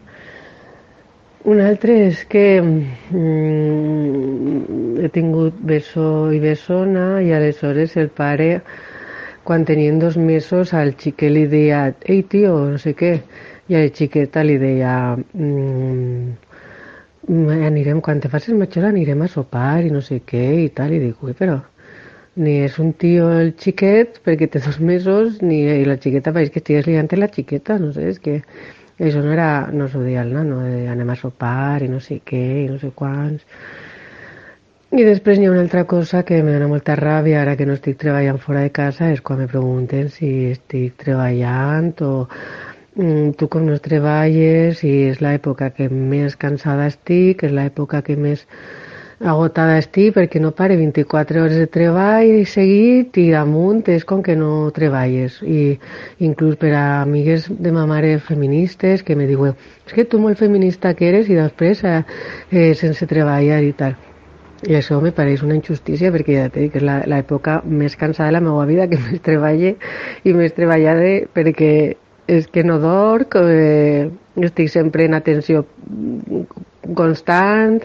Un 1.50 1.60
altre 1.60 1.94
és 2.08 2.26
que 2.32 2.62
mm, 2.64 3.20
he 5.04 5.10
tingut 5.12 5.54
beso 5.60 6.32
i 6.32 6.40
bessona 6.44 7.22
i 7.24 7.34
aleshores 7.36 7.98
el 8.00 8.10
pare 8.16 8.62
quan 9.44 9.66
tenien 9.66 10.00
dos 10.00 10.18
mesos 10.18 10.74
al 10.74 10.96
xiquet 11.00 11.32
li 11.32 11.46
deia 11.52 11.84
ei 12.06 12.24
tio, 12.24 12.56
no 12.72 12.80
sé 12.80 12.94
què 12.96 13.14
i 13.70 13.76
a 13.76 13.84
la 13.84 13.92
xiqueta 13.96 14.44
li 14.44 14.58
deia 14.60 14.94
mm, 15.16 16.34
anirem, 17.68 18.02
quan 18.02 18.20
te 18.20 18.32
facis 18.32 18.56
major 18.60 18.90
anirem 18.90 19.22
a 19.24 19.30
sopar 19.32 19.84
i 19.84 19.92
no 19.92 20.02
sé 20.02 20.22
què 20.28 20.44
i 20.66 20.70
tal 20.76 20.92
i 20.96 21.00
dic, 21.04 21.22
ui, 21.24 21.36
però 21.38 21.62
ni 22.36 22.58
és 22.66 22.80
un 22.82 22.94
tio 22.98 23.30
el 23.40 23.54
xiquet 23.62 24.20
perquè 24.26 24.50
té 24.50 24.60
dos 24.64 24.80
mesos 24.82 25.42
ni 25.42 25.62
i 25.70 25.86
la 25.86 26.00
xiqueta 26.02 26.34
pareix 26.34 26.50
que 26.54 26.64
estigués 26.64 26.88
liant 26.88 27.12
la 27.20 27.30
xiqueta 27.30 27.78
no 27.80 27.92
sé, 27.94 28.10
és 28.10 28.20
que 28.20 28.42
això 29.00 29.22
no 29.22 29.32
era 29.34 29.70
no 29.72 29.88
s'ho 29.88 30.02
deia 30.02 30.24
el 30.24 30.34
nano, 30.34 30.62
de 30.66 30.88
anem 30.90 31.10
a 31.14 31.16
sopar 31.20 31.84
i 31.84 31.90
no 31.92 32.00
sé 32.00 32.22
què 32.26 32.66
i 32.66 32.70
no 32.72 32.80
sé 32.82 32.90
quants 32.96 33.46
i 34.94 35.02
després 35.02 35.40
hi 35.40 35.48
ha 35.48 35.52
una 35.52 35.62
altra 35.64 35.86
cosa 35.90 36.20
que 36.22 36.38
me 36.46 36.52
dona 36.54 36.68
molta 36.70 36.94
ràbia 37.00 37.40
ara 37.42 37.56
que 37.58 37.66
no 37.66 37.74
estic 37.74 37.96
treballant 38.02 38.38
fora 38.42 38.62
de 38.62 38.70
casa 38.70 39.08
és 39.10 39.24
quan 39.26 39.40
me 39.42 39.48
pregunten 39.50 40.12
si 40.14 40.30
estic 40.52 41.00
treballant 41.02 41.90
o 42.06 42.12
mm, 42.28 43.32
tu 43.40 43.48
com 43.50 43.66
no 43.66 43.80
treballes 43.88 44.84
i 44.86 44.92
és 45.08 45.24
l'època 45.26 45.72
que 45.74 45.90
més 45.90 46.38
cansada 46.38 46.86
estic, 46.94 47.42
és 47.42 47.56
l'època 47.58 48.04
que 48.06 48.20
més 48.28 48.46
agotada 49.34 49.80
estic 49.82 50.14
perquè 50.20 50.44
no 50.46 50.54
pare 50.62 50.78
24 50.78 51.42
hores 51.42 51.58
de 51.64 51.66
treball 51.80 52.46
seguit 52.54 53.18
i 53.18 53.28
damunt 53.34 53.82
és 53.90 54.06
com 54.06 54.22
que 54.22 54.38
no 54.38 54.70
treballes. 54.78 55.42
I 55.42 55.80
inclús 56.30 56.62
per 56.62 56.76
a 56.78 56.86
amigues 57.02 57.50
de 57.50 57.74
ma 57.74 57.90
mare 57.90 58.20
feministes 58.30 59.02
que 59.02 59.18
me 59.18 59.26
diuen 59.26 59.58
és 59.88 59.98
que 59.98 60.06
tu 60.06 60.22
molt 60.22 60.38
feminista 60.38 60.94
que 60.94 61.10
eres 61.10 61.34
i 61.34 61.42
després 61.42 61.82
eh, 61.82 62.02
eh, 62.52 62.74
sense 62.78 63.10
treballar 63.10 63.64
i 63.66 63.74
tal 63.74 64.02
i 64.68 64.76
això 64.78 65.00
me 65.04 65.12
pareix 65.16 65.44
una 65.44 65.58
injustícia 65.58 66.12
perquè 66.14 66.38
ja 66.38 66.50
que 66.54 66.68
és 66.80 66.84
l'època 66.84 67.62
més 67.66 67.98
cansada 68.00 68.30
de 68.30 68.38
la 68.38 68.44
meva 68.46 68.66
vida 68.70 68.88
que 68.92 69.00
més 69.02 69.22
treballe 69.26 69.76
i 70.24 70.34
més 70.38 70.56
treballada 70.56 71.12
perquè 71.36 71.74
és 72.28 72.48
que 72.48 72.64
no 72.64 72.78
dorc, 72.80 73.36
eh, 73.36 74.10
estic 74.40 74.70
sempre 74.72 75.06
en 75.06 75.18
atenció 75.18 75.66
constant, 76.96 77.82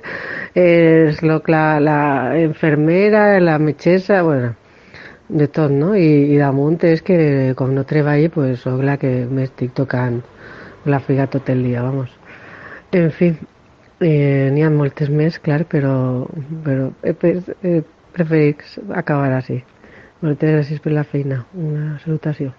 és 0.54 1.18
lo, 1.22 1.40
la, 1.50 1.80
la 1.82 1.98
enfermera, 2.38 3.40
la 3.40 3.58
metgessa, 3.58 4.22
bueno, 4.22 4.54
de 5.28 5.48
tot, 5.48 5.74
no? 5.74 5.94
I, 5.96 6.34
i 6.34 6.38
damunt 6.40 6.78
és 6.88 7.02
que 7.04 7.18
com 7.58 7.74
no 7.74 7.84
treballi, 7.86 8.30
pues 8.32 8.64
sóc 8.64 8.82
la 8.84 8.96
que 9.00 9.26
m'estic 9.26 9.74
tocant 9.76 10.22
la 10.88 11.02
figa 11.04 11.26
tot 11.26 11.50
el 11.50 11.62
dia, 11.66 11.82
vamos. 11.82 12.14
En 12.92 13.10
fi, 13.12 13.34
eh, 14.00 14.50
n'hi 14.52 14.62
ha 14.62 14.70
moltes 14.70 15.10
més, 15.10 15.38
clar, 15.42 15.64
però, 15.70 16.26
però 16.64 16.88
he, 17.02 17.14
he 17.62 17.74
preferit 18.14 18.64
acabar 18.94 19.32
així. 19.36 19.60
Moltes 20.22 20.54
gràcies 20.56 20.80
per 20.82 20.94
la 20.94 21.04
feina. 21.06 21.44
Una 21.54 21.98
salutació. 22.02 22.54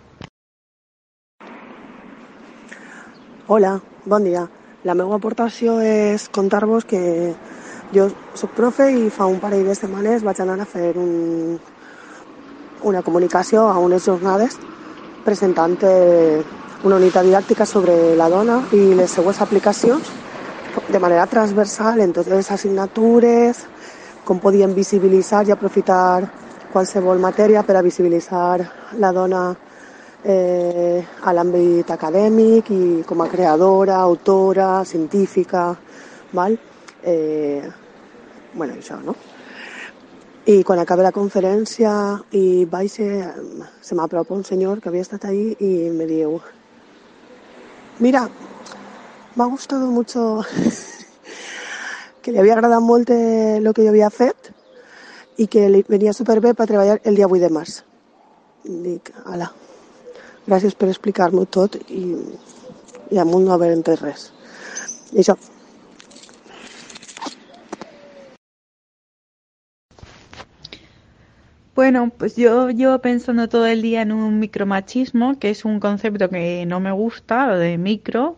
Hola, 3.47 3.79
bon 4.05 4.23
dia. 4.23 4.45
La 4.87 4.95
meva 4.95 5.17
aportació 5.17 5.79
és 5.83 6.29
contar-vos 6.31 6.85
que 6.87 7.01
jo 7.91 8.05
sóc 8.37 8.53
profe 8.55 8.87
i 8.93 9.09
fa 9.11 9.25
un 9.27 9.39
parell 9.41 9.65
de 9.67 9.75
setmanes 9.75 10.23
vaig 10.23 10.39
anar 10.39 10.59
a 10.61 10.67
fer 10.69 10.93
un, 11.01 11.57
una 12.85 13.01
comunicació 13.01 13.65
a 13.67 13.79
unes 13.81 14.05
jornades 14.05 14.59
presentant 15.25 15.75
eh, 15.83 16.39
una 16.85 16.95
unitat 17.01 17.25
didàctica 17.25 17.65
sobre 17.65 17.97
la 18.15 18.29
dona 18.29 18.61
i 18.71 18.93
les 18.95 19.17
seues 19.17 19.41
aplicacions 19.41 20.13
de 20.89 20.99
manera 20.99 21.25
transversal 21.27 22.01
en 22.01 22.13
totes 22.13 22.33
les 22.33 22.51
assignatures, 22.51 23.63
com 24.25 24.39
podíem 24.41 24.73
visibilitzar 24.73 25.45
i 25.47 25.53
aprofitar 25.53 26.27
qualsevol 26.73 27.21
matèria 27.21 27.63
per 27.65 27.77
a 27.77 27.81
visibilitzar 27.85 28.59
la 29.01 29.11
dona 29.11 29.43
eh, 30.23 31.01
a 31.21 31.33
l'àmbit 31.33 31.89
acadèmic 31.89 32.69
i 32.75 32.81
com 33.07 33.21
a 33.21 33.29
creadora, 33.31 33.97
autora, 33.97 34.83
científica, 34.85 35.71
val? 36.33 36.57
Eh, 37.03 37.63
bueno, 38.53 38.73
això, 38.77 38.99
no? 39.01 39.15
I 40.49 40.63
quan 40.65 40.79
acabe 40.81 41.03
la 41.05 41.13
conferència 41.13 41.91
i 42.33 42.65
vaig, 42.69 42.95
se 43.81 43.95
m'apropa 43.95 44.33
un 44.33 44.45
senyor 44.45 44.79
que 44.81 44.89
havia 44.89 45.05
estat 45.05 45.25
ahí 45.29 45.51
i 45.59 45.73
me 45.93 46.07
diu 46.09 46.39
mira, 47.99 48.23
me 49.35 49.43
ha 49.43 49.47
gustado 49.47 49.91
mucho 49.91 50.41
que 52.21 52.31
li 52.31 52.39
havia 52.39 52.55
agradat 52.57 52.81
molt 52.81 53.11
lo 53.63 53.73
que 53.73 53.85
jo 53.85 53.93
havia 53.93 54.09
fet 54.09 54.51
i 55.37 55.47
que 55.47 55.67
li 55.69 55.83
venia 55.87 56.13
superbé 56.13 56.53
per 56.53 56.67
treballar 56.67 56.99
el 57.03 57.15
dia 57.15 57.27
8 57.27 57.43
de 57.45 57.49
març. 57.53 57.77
Dic, 58.63 59.13
ala, 59.25 59.47
gràcies 60.47 60.75
per 60.75 60.89
explicar-m'ho 60.89 61.45
tot 61.45 61.77
i, 61.87 62.03
i 63.13 63.21
amunt 63.21 63.47
no 63.47 63.55
haver 63.55 63.71
res. 64.01 64.31
I 65.13 65.23
això, 65.23 65.37
Bueno, 71.79 72.09
pues 72.09 72.35
yo 72.35 72.71
llevo 72.71 72.99
pensando 72.99 73.47
todo 73.47 73.65
el 73.65 73.81
día 73.81 74.01
en 74.01 74.11
un 74.11 74.37
micromachismo, 74.37 75.39
que 75.39 75.49
es 75.49 75.63
un 75.63 75.79
concepto 75.79 76.29
que 76.29 76.65
no 76.65 76.81
me 76.81 76.91
gusta, 76.91 77.47
lo 77.47 77.57
de 77.57 77.77
micro, 77.77 78.35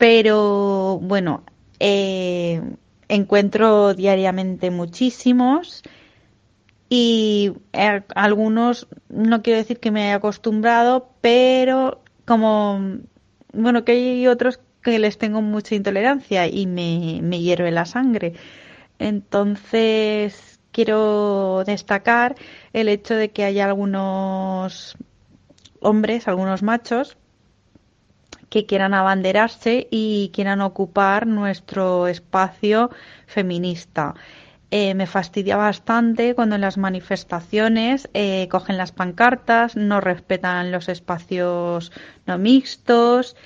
pero 0.00 0.98
bueno, 1.02 1.44
eh, 1.78 2.62
encuentro 3.06 3.92
diariamente 3.92 4.70
muchísimos 4.70 5.82
y 6.88 7.52
eh, 7.74 8.02
algunos, 8.14 8.88
no 9.10 9.42
quiero 9.42 9.58
decir 9.58 9.78
que 9.78 9.90
me 9.90 10.04
haya 10.04 10.14
acostumbrado, 10.14 11.10
pero 11.20 12.02
como, 12.24 12.80
bueno, 13.52 13.84
que 13.84 13.92
hay 13.92 14.26
otros 14.26 14.58
que 14.82 14.98
les 14.98 15.18
tengo 15.18 15.42
mucha 15.42 15.74
intolerancia 15.74 16.46
y 16.46 16.66
me, 16.66 17.20
me 17.22 17.40
hierve 17.40 17.70
la 17.70 17.84
sangre. 17.84 18.32
Entonces, 18.98 20.60
quiero 20.72 21.62
destacar 21.66 22.36
el 22.72 22.88
hecho 22.88 23.16
de 23.16 23.32
que 23.32 23.44
hay 23.44 23.60
algunos 23.60 24.96
hombres, 25.80 26.26
algunos 26.26 26.62
machos, 26.62 27.18
que 28.50 28.66
quieran 28.66 28.92
abanderarse 28.92 29.88
y 29.90 30.30
quieran 30.34 30.60
ocupar 30.60 31.26
nuestro 31.26 32.08
espacio 32.08 32.90
feminista. 33.26 34.14
Eh, 34.72 34.94
me 34.94 35.06
fastidia 35.06 35.56
bastante 35.56 36.34
cuando 36.34 36.54
en 36.54 36.60
las 36.60 36.78
manifestaciones 36.78 38.08
eh, 38.14 38.46
cogen 38.50 38.76
las 38.76 38.92
pancartas, 38.92 39.74
no 39.74 40.00
respetan 40.00 40.70
los 40.70 40.88
espacios 40.88 41.90
no 42.26 42.38
mixtos 42.38 43.36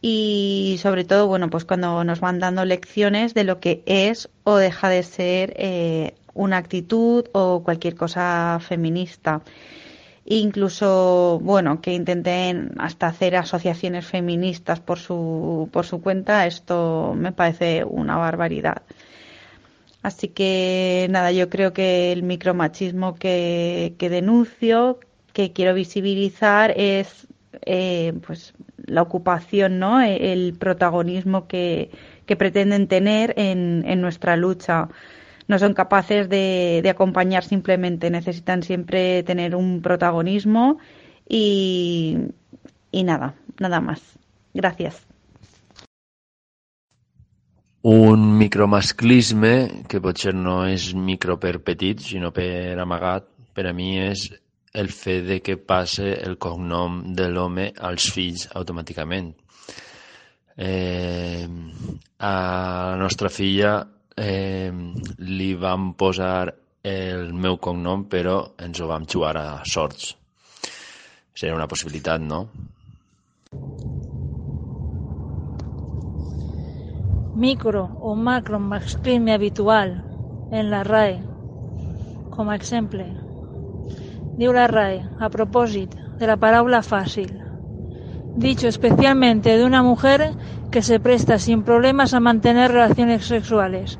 y 0.00 0.78
sobre 0.82 1.04
todo, 1.04 1.26
bueno, 1.26 1.50
pues 1.50 1.64
cuando 1.64 2.04
nos 2.04 2.20
van 2.20 2.38
dando 2.38 2.64
lecciones 2.64 3.34
de 3.34 3.44
lo 3.44 3.60
que 3.60 3.82
es 3.86 4.30
o 4.44 4.56
deja 4.56 4.88
de 4.88 5.02
ser 5.02 5.54
eh, 5.56 6.14
una 6.34 6.58
actitud 6.58 7.26
o 7.32 7.62
cualquier 7.62 7.94
cosa 7.94 8.58
feminista. 8.60 9.42
Incluso, 10.26 11.38
bueno, 11.42 11.82
que 11.82 11.92
intenten 11.92 12.72
hasta 12.78 13.08
hacer 13.08 13.36
asociaciones 13.36 14.06
feministas 14.06 14.80
por 14.80 14.98
su, 14.98 15.68
por 15.70 15.84
su 15.84 16.00
cuenta, 16.00 16.46
esto 16.46 17.14
me 17.14 17.32
parece 17.32 17.84
una 17.84 18.16
barbaridad. 18.16 18.82
Así 20.02 20.28
que 20.28 21.06
nada, 21.10 21.30
yo 21.32 21.48
creo 21.50 21.72
que 21.72 22.12
el 22.12 22.22
micromachismo 22.22 23.14
que, 23.16 23.94
que 23.98 24.08
denuncio, 24.08 24.98
que 25.32 25.52
quiero 25.52 25.74
visibilizar, 25.74 26.72
es 26.76 27.26
eh, 27.62 28.14
pues 28.26 28.54
la 28.86 29.02
ocupación, 29.02 29.78
¿no? 29.78 30.00
El 30.00 30.54
protagonismo 30.58 31.46
que, 31.46 31.90
que 32.26 32.36
pretenden 32.36 32.88
tener 32.88 33.34
en, 33.36 33.84
en 33.86 34.00
nuestra 34.00 34.36
lucha 34.36 34.88
no 35.46 35.58
son 35.58 35.74
capaces 35.74 36.28
de, 36.28 36.80
de 36.82 36.90
acompañar 36.90 37.44
simplemente, 37.44 38.10
necesitan 38.10 38.62
siempre 38.62 39.22
tener 39.22 39.54
un 39.54 39.82
protagonismo 39.82 40.78
y, 41.28 42.16
nada, 42.92 43.34
nada 43.58 43.80
más. 43.80 44.00
Gracias. 44.52 45.06
Un 47.82 48.38
micromasclisme, 48.38 49.84
que 49.88 50.00
potser 50.00 50.32
no 50.32 50.62
és 50.64 50.94
micro 50.96 51.36
per 51.36 51.58
petit, 51.60 52.00
sinó 52.00 52.30
per 52.32 52.78
amagat, 52.80 53.26
per 53.52 53.66
a 53.68 53.74
mi 53.76 53.98
és 54.00 54.30
el 54.72 54.88
fet 54.88 55.26
de 55.28 55.36
que 55.44 55.58
passe 55.60 56.14
el 56.24 56.38
cognom 56.40 57.12
de 57.14 57.28
l'home 57.28 57.68
als 57.76 58.08
fills 58.14 58.46
automàticament. 58.56 59.34
Eh, 60.56 61.44
a 62.24 62.32
la 62.94 62.96
nostra 62.96 63.28
filla 63.28 63.82
eh, 64.16 64.72
li 65.18 65.54
vam 65.54 65.92
posar 65.98 66.52
el 66.84 67.32
meu 67.32 67.56
cognom, 67.56 68.04
però 68.10 68.36
ens 68.60 68.80
ho 68.80 68.88
vam 68.90 69.06
jugar 69.08 69.36
a 69.40 69.46
sorts. 69.64 70.12
Seria 71.34 71.56
una 71.56 71.68
possibilitat, 71.68 72.20
no? 72.20 72.44
Micro 77.34 77.96
o 77.98 78.14
macro 78.14 78.60
masclisme 78.60 79.32
habitual 79.34 80.04
en 80.50 80.70
la 80.70 80.84
RAE. 80.84 81.16
Com 82.30 82.50
a 82.50 82.54
exemple, 82.54 83.08
diu 84.38 84.54
la 84.54 84.68
RAE, 84.70 85.00
a 85.18 85.30
propòsit 85.30 85.96
de 86.20 86.30
la 86.30 86.36
paraula 86.38 86.82
fàcil, 86.86 87.40
dicho 88.36 88.68
especialmente 88.68 89.56
de 89.56 89.64
una 89.64 89.82
mujer 89.82 90.32
que 90.70 90.82
se 90.82 90.98
presta 90.98 91.38
sin 91.38 91.62
problemas 91.62 92.14
a 92.14 92.20
mantener 92.20 92.72
relaciones 92.72 93.26
sexuales. 93.26 93.98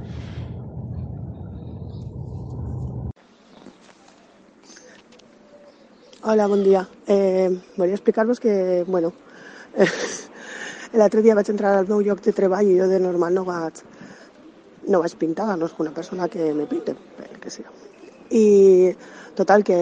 Hola, 6.22 6.46
bon 6.46 6.64
dia. 6.64 6.88
Eh, 7.06 7.50
volia 7.76 7.94
explicar-vos 7.94 8.40
que, 8.40 8.82
bueno, 8.88 9.12
eh, 9.76 9.86
l'altre 10.94 11.20
dia 11.20 11.34
vaig 11.34 11.50
entrar 11.52 11.74
al 11.76 11.86
meu 11.86 12.00
lloc 12.00 12.22
de 12.24 12.32
treball 12.32 12.70
i 12.70 12.78
jo 12.78 12.88
de 12.88 12.98
normal 12.98 13.34
no 13.36 13.44
vaig, 13.44 13.82
no 14.88 15.02
vaig 15.04 15.14
pintar, 15.20 15.52
no 15.58 15.68
és 15.68 15.74
una 15.78 15.92
persona 15.92 16.30
que 16.32 16.48
me 16.56 16.64
pinte, 16.64 16.96
pel 17.18 17.36
que 17.42 17.52
sigui. 17.52 17.68
I 18.32 18.46
total, 19.36 19.62
que 19.62 19.76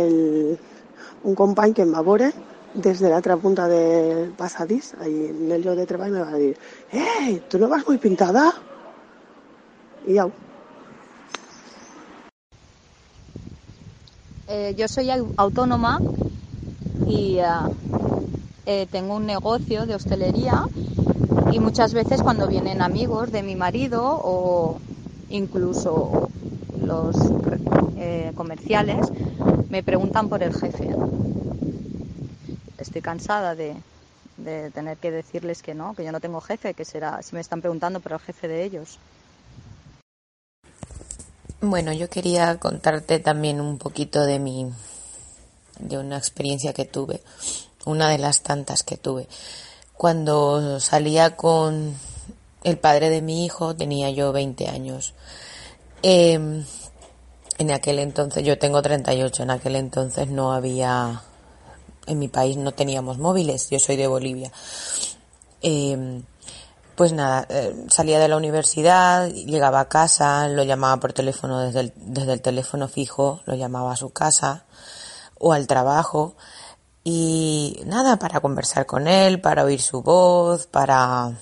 un 1.22 1.38
company 1.38 1.76
que 1.78 1.86
em 1.86 1.94
va 1.94 2.02
veure 2.02 2.32
des 2.74 3.00
de 3.00 3.08
l'altra 3.11 3.37
punta 3.38 3.68
del 3.68 4.35
passadís, 4.35 4.94
ahí 5.00 5.26
en 5.28 5.50
el 5.52 5.62
lloc 5.62 5.76
de 5.76 5.87
treball, 5.87 6.12
me 6.12 6.20
va 6.22 6.35
dir 6.38 6.58
«Eh, 6.92 7.42
tu 7.48 7.58
no 7.58 7.68
vas 7.68 7.87
muy 7.88 7.98
pintada?» 7.98 8.52
I 10.06 10.18
au. 10.18 10.32
Eh, 14.46 14.74
yo 14.76 14.88
soy 14.88 15.11
au- 15.11 15.32
autónoma 15.37 16.00
y 17.04 17.38
ah, 17.40 17.70
eh, 18.66 18.87
tengo 18.88 19.16
un 19.16 19.26
negocio 19.26 19.87
de 19.87 19.94
hostelería 19.96 20.62
y 21.48 21.61
muchas 21.61 21.94
veces 21.94 22.22
cuando 22.22 22.48
vienen 22.48 22.82
amigos 22.82 23.30
de 23.32 23.42
mi 23.44 23.56
marido 23.56 24.02
o 24.22 24.82
incluso 25.28 26.32
los 26.72 27.16
eh, 27.96 28.32
comerciales 28.35 29.12
me 29.68 29.82
preguntan 29.85 30.28
por 30.28 30.42
el 30.42 30.54
jefe. 30.54 30.90
Estoy 32.83 33.03
cansada 33.03 33.55
de, 33.55 33.77
de 34.37 34.71
tener 34.71 34.99
que 34.99 35.11
decirles 35.11 35.62
que 35.62 35.75
no, 35.75 35.95
que 35.95 36.05
yo 36.05 36.12
no 36.12 36.21
tengo 36.21 36.40
jefe, 36.40 36.75
que 36.75 36.85
será 36.85 37.23
si 37.23 37.35
me 37.35 37.40
están 37.40 37.61
preguntando 37.61 38.01
por 38.01 38.12
el 38.12 38.18
jefe 38.21 38.49
de 38.49 38.64
ellos. 38.64 38.99
Bueno, 41.61 41.92
yo 41.92 42.11
quería 42.11 42.59
contarte 42.59 43.21
también 43.21 43.61
un 43.61 43.79
poquito 43.79 44.25
de 44.25 44.38
mi 44.38 44.73
de 45.79 45.99
una 45.99 46.18
experiencia 46.18 46.73
que 46.73 46.85
tuve, 46.85 47.23
una 47.85 48.09
de 48.11 48.18
las 48.18 48.42
tantas 48.42 48.83
que 48.83 48.97
tuve. 48.97 49.29
Cuando 49.97 50.81
salía 50.81 51.37
con 51.37 51.95
el 52.64 52.79
padre 52.79 53.11
de 53.11 53.23
mi 53.23 53.45
hijo 53.45 53.75
tenía 53.75 54.11
yo 54.11 54.33
20 54.33 54.68
años. 54.68 55.14
Eh, 56.03 56.64
en 57.59 57.71
aquel 57.71 57.99
entonces, 57.99 58.45
yo 58.45 58.59
tengo 58.59 58.83
38, 58.83 59.42
en 59.42 59.51
aquel 59.51 59.77
entonces 59.77 60.29
no 60.29 60.53
había, 60.53 61.23
en 62.06 62.18
mi 62.18 62.28
país 62.28 62.56
no 62.56 62.72
teníamos 62.72 63.18
móviles, 63.18 63.68
yo 63.70 63.78
soy 63.78 63.96
de 63.96 64.06
Bolivia. 64.06 64.52
Eh, 65.62 66.22
pues 66.94 67.12
nada, 67.12 67.46
eh, 67.48 67.86
salía 67.88 68.18
de 68.18 68.28
la 68.28 68.36
universidad, 68.36 69.28
llegaba 69.28 69.80
a 69.80 69.88
casa, 69.88 70.48
lo 70.48 70.62
llamaba 70.62 70.98
por 71.00 71.12
teléfono 71.12 71.60
desde 71.60 71.80
el, 71.80 71.92
desde 71.96 72.34
el 72.34 72.42
teléfono 72.42 72.86
fijo, 72.86 73.40
lo 73.46 73.54
llamaba 73.54 73.92
a 73.92 73.96
su 73.96 74.10
casa 74.10 74.64
o 75.38 75.52
al 75.52 75.66
trabajo 75.66 76.36
y 77.04 77.80
nada, 77.86 78.18
para 78.18 78.40
conversar 78.40 78.86
con 78.86 79.08
él, 79.08 79.40
para 79.40 79.64
oír 79.64 79.80
su 79.80 80.02
voz, 80.02 80.66
para, 80.66 81.32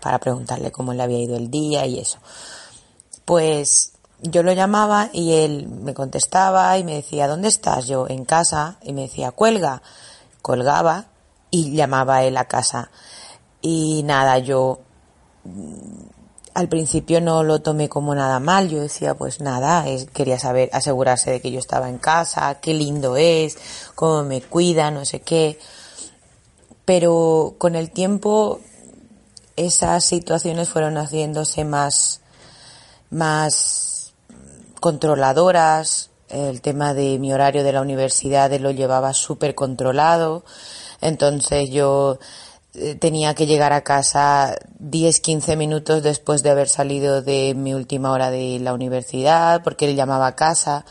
para 0.00 0.18
preguntarle 0.18 0.70
cómo 0.70 0.92
le 0.92 1.02
había 1.02 1.18
ido 1.18 1.36
el 1.36 1.50
día 1.50 1.86
y 1.86 1.98
eso. 1.98 2.18
Pues 3.24 3.89
yo 4.22 4.42
lo 4.42 4.52
llamaba 4.52 5.10
y 5.12 5.32
él 5.34 5.68
me 5.68 5.94
contestaba 5.94 6.76
y 6.78 6.84
me 6.84 6.96
decía, 6.96 7.28
¿dónde 7.28 7.48
estás? 7.48 7.86
Yo 7.86 8.06
en 8.08 8.24
casa 8.24 8.76
y 8.82 8.92
me 8.92 9.02
decía, 9.02 9.30
cuelga. 9.30 9.82
Colgaba 10.42 11.06
y 11.50 11.74
llamaba 11.74 12.22
él 12.24 12.36
a 12.36 12.46
casa. 12.46 12.90
Y 13.60 14.02
nada, 14.04 14.38
yo 14.38 14.80
al 16.54 16.68
principio 16.68 17.20
no 17.20 17.42
lo 17.42 17.60
tomé 17.62 17.88
como 17.88 18.14
nada 18.14 18.40
mal, 18.40 18.68
yo 18.68 18.80
decía 18.80 19.14
pues 19.14 19.40
nada, 19.40 19.84
quería 20.12 20.38
saber, 20.38 20.70
asegurarse 20.72 21.30
de 21.30 21.40
que 21.40 21.50
yo 21.50 21.58
estaba 21.58 21.88
en 21.88 21.98
casa, 21.98 22.58
qué 22.60 22.74
lindo 22.74 23.16
es, 23.16 23.56
cómo 23.94 24.24
me 24.24 24.40
cuida, 24.42 24.90
no 24.90 25.04
sé 25.04 25.20
qué. 25.20 25.58
Pero 26.84 27.54
con 27.58 27.76
el 27.76 27.90
tiempo 27.90 28.60
esas 29.56 30.04
situaciones 30.04 30.68
fueron 30.68 30.96
haciéndose 30.96 31.64
más, 31.64 32.20
más 33.10 33.89
controladoras, 34.80 36.10
el 36.28 36.60
tema 36.60 36.94
de 36.94 37.18
mi 37.18 37.32
horario 37.32 37.64
de 37.64 37.72
la 37.72 37.80
universidad 37.80 38.52
lo 38.58 38.70
llevaba 38.70 39.14
súper 39.14 39.54
controlado, 39.54 40.44
entonces 41.00 41.70
yo 41.70 42.18
eh, 42.74 42.94
tenía 42.94 43.34
que 43.34 43.46
llegar 43.46 43.72
a 43.72 43.82
casa 43.82 44.56
10, 44.78 45.20
15 45.20 45.56
minutos 45.56 46.02
después 46.04 46.42
de 46.42 46.50
haber 46.50 46.68
salido 46.68 47.20
de 47.20 47.54
mi 47.56 47.74
última 47.74 48.12
hora 48.12 48.30
de 48.30 48.60
la 48.60 48.72
universidad, 48.72 49.62
porque 49.64 49.86
él 49.86 49.96
llamaba 49.96 50.28
a 50.28 50.36
casa. 50.36 50.84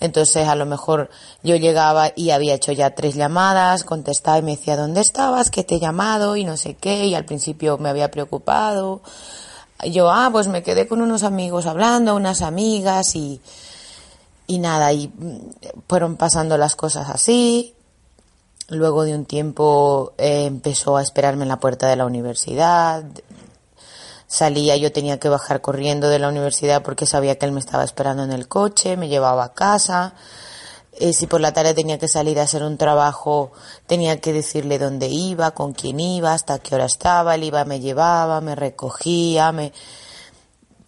Entonces 0.00 0.48
a 0.48 0.54
lo 0.54 0.66
mejor 0.66 1.08
yo 1.42 1.56
llegaba 1.56 2.12
y 2.14 2.30
había 2.30 2.54
hecho 2.54 2.72
ya 2.72 2.94
tres 2.94 3.14
llamadas, 3.14 3.84
contestaba 3.84 4.38
y 4.38 4.42
me 4.42 4.56
decía, 4.56 4.76
¿dónde 4.76 5.00
estabas? 5.00 5.50
Que 5.50 5.64
te 5.64 5.76
he 5.76 5.80
llamado 5.80 6.36
y 6.36 6.44
no 6.44 6.58
sé 6.58 6.74
qué, 6.74 7.06
y 7.06 7.14
al 7.14 7.24
principio 7.24 7.78
me 7.78 7.88
había 7.88 8.10
preocupado. 8.10 9.00
Yo, 9.90 10.10
ah, 10.10 10.28
pues 10.32 10.48
me 10.48 10.62
quedé 10.62 10.86
con 10.86 11.00
unos 11.00 11.22
amigos 11.22 11.66
hablando, 11.66 12.14
unas 12.14 12.42
amigas 12.42 13.14
y, 13.16 13.40
y 14.46 14.58
nada, 14.58 14.92
y 14.92 15.08
mm, 15.08 15.38
fueron 15.88 16.16
pasando 16.16 16.56
las 16.56 16.76
cosas 16.76 17.10
así. 17.10 17.74
Luego 18.68 19.04
de 19.04 19.14
un 19.14 19.26
tiempo 19.26 20.14
eh, 20.16 20.46
empezó 20.46 20.96
a 20.96 21.02
esperarme 21.02 21.42
en 21.42 21.48
la 21.48 21.60
puerta 21.60 21.88
de 21.88 21.96
la 21.96 22.06
universidad. 22.06 23.04
Salía, 24.26 24.76
yo 24.76 24.90
tenía 24.90 25.20
que 25.20 25.28
bajar 25.28 25.60
corriendo 25.60 26.08
de 26.08 26.18
la 26.18 26.28
universidad 26.28 26.82
porque 26.82 27.06
sabía 27.06 27.38
que 27.38 27.46
él 27.46 27.52
me 27.52 27.60
estaba 27.60 27.84
esperando 27.84 28.24
en 28.24 28.32
el 28.32 28.48
coche, 28.48 28.96
me 28.96 29.08
llevaba 29.08 29.44
a 29.44 29.52
casa. 29.52 30.14
Eh, 30.96 31.12
si 31.12 31.26
por 31.26 31.40
la 31.40 31.52
tarde 31.52 31.74
tenía 31.74 31.98
que 31.98 32.06
salir 32.06 32.38
a 32.38 32.44
hacer 32.44 32.62
un 32.62 32.78
trabajo, 32.78 33.50
tenía 33.86 34.20
que 34.20 34.32
decirle 34.32 34.78
dónde 34.78 35.08
iba, 35.08 35.50
con 35.50 35.72
quién 35.72 35.98
iba, 35.98 36.32
hasta 36.32 36.60
qué 36.60 36.76
hora 36.76 36.84
estaba. 36.84 37.34
Él 37.34 37.44
iba, 37.44 37.64
me 37.64 37.80
llevaba, 37.80 38.40
me 38.40 38.54
recogía, 38.54 39.50
me... 39.52 39.72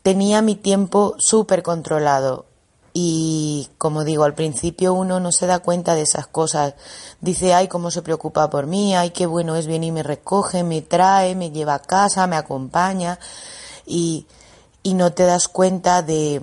Tenía 0.03 0.42
mi 0.42 0.55
tiempo 0.55 1.16
súper 1.19 1.64
controlado. 1.64 2.47
Y 2.92 3.69
como 3.77 4.05
digo, 4.05 4.25
al 4.25 4.35
principio 4.35 4.95
uno 4.95 5.19
no 5.19 5.33
se 5.33 5.47
da 5.47 5.59
cuenta 5.59 5.95
de 5.95 6.03
esas 6.03 6.29
cosas. 6.29 6.75
Dice, 7.21 7.53
ay, 7.53 7.66
cómo 7.66 7.90
se 7.90 8.03
preocupa 8.03 8.49
por 8.49 8.66
mí, 8.66 8.95
ay, 8.95 9.11
qué 9.11 9.27
bueno 9.27 9.57
es 9.57 9.66
venir 9.66 9.88
y 9.88 9.92
me 9.92 10.03
recoge, 10.05 10.62
me 10.62 10.83
trae, 10.83 11.35
me 11.35 11.51
lleva 11.51 11.75
a 11.75 11.83
casa, 11.83 12.27
me 12.29 12.37
acompaña. 12.37 13.19
Y, 13.85 14.27
y 14.85 14.95
no 14.95 15.12
te 15.12 15.25
das 15.25 15.49
cuenta 15.49 16.03
de, 16.03 16.40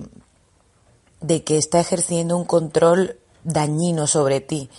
de 1.21 1.43
que 1.43 1.57
está 1.57 1.79
ejerciendo 1.79 2.37
un 2.37 2.45
control 2.45 3.17
dañino 3.43 4.07
sobre 4.07 4.41
ti. 4.41 4.69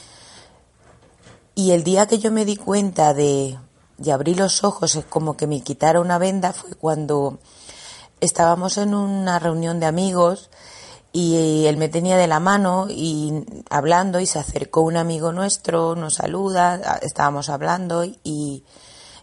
Y 1.55 1.70
el 1.70 1.85
día 1.85 2.07
que 2.07 2.18
yo 2.18 2.33
me 2.33 2.44
di 2.44 2.57
cuenta 2.57 3.14
de, 3.14 3.59
de 3.98 4.12
abrir 4.12 4.38
los 4.38 4.64
ojos, 4.64 4.96
es 4.96 5.05
como 5.05 5.37
que 5.37 5.46
me 5.46 5.62
quitara 5.62 6.00
una 6.00 6.18
venda, 6.18 6.53
fue 6.53 6.74
cuando 6.74 7.38
estábamos 8.20 8.79
en 8.79 8.94
una 8.94 9.38
reunión 9.38 9.81
de 9.81 9.87
amigos 9.87 10.50
y 11.12 11.66
él 11.66 11.77
me 11.77 11.88
tenía 11.88 12.16
de 12.16 12.27
la 12.27 12.40
mano 12.40 12.87
y 12.90 13.44
hablando 13.70 14.18
y 14.18 14.27
se 14.27 14.40
acercó 14.40 14.81
un 14.81 14.96
amigo 14.96 15.33
nuestro, 15.33 15.94
nos 15.94 16.14
saluda, 16.14 16.98
estábamos 17.03 17.48
hablando 17.48 18.05
y, 18.05 18.64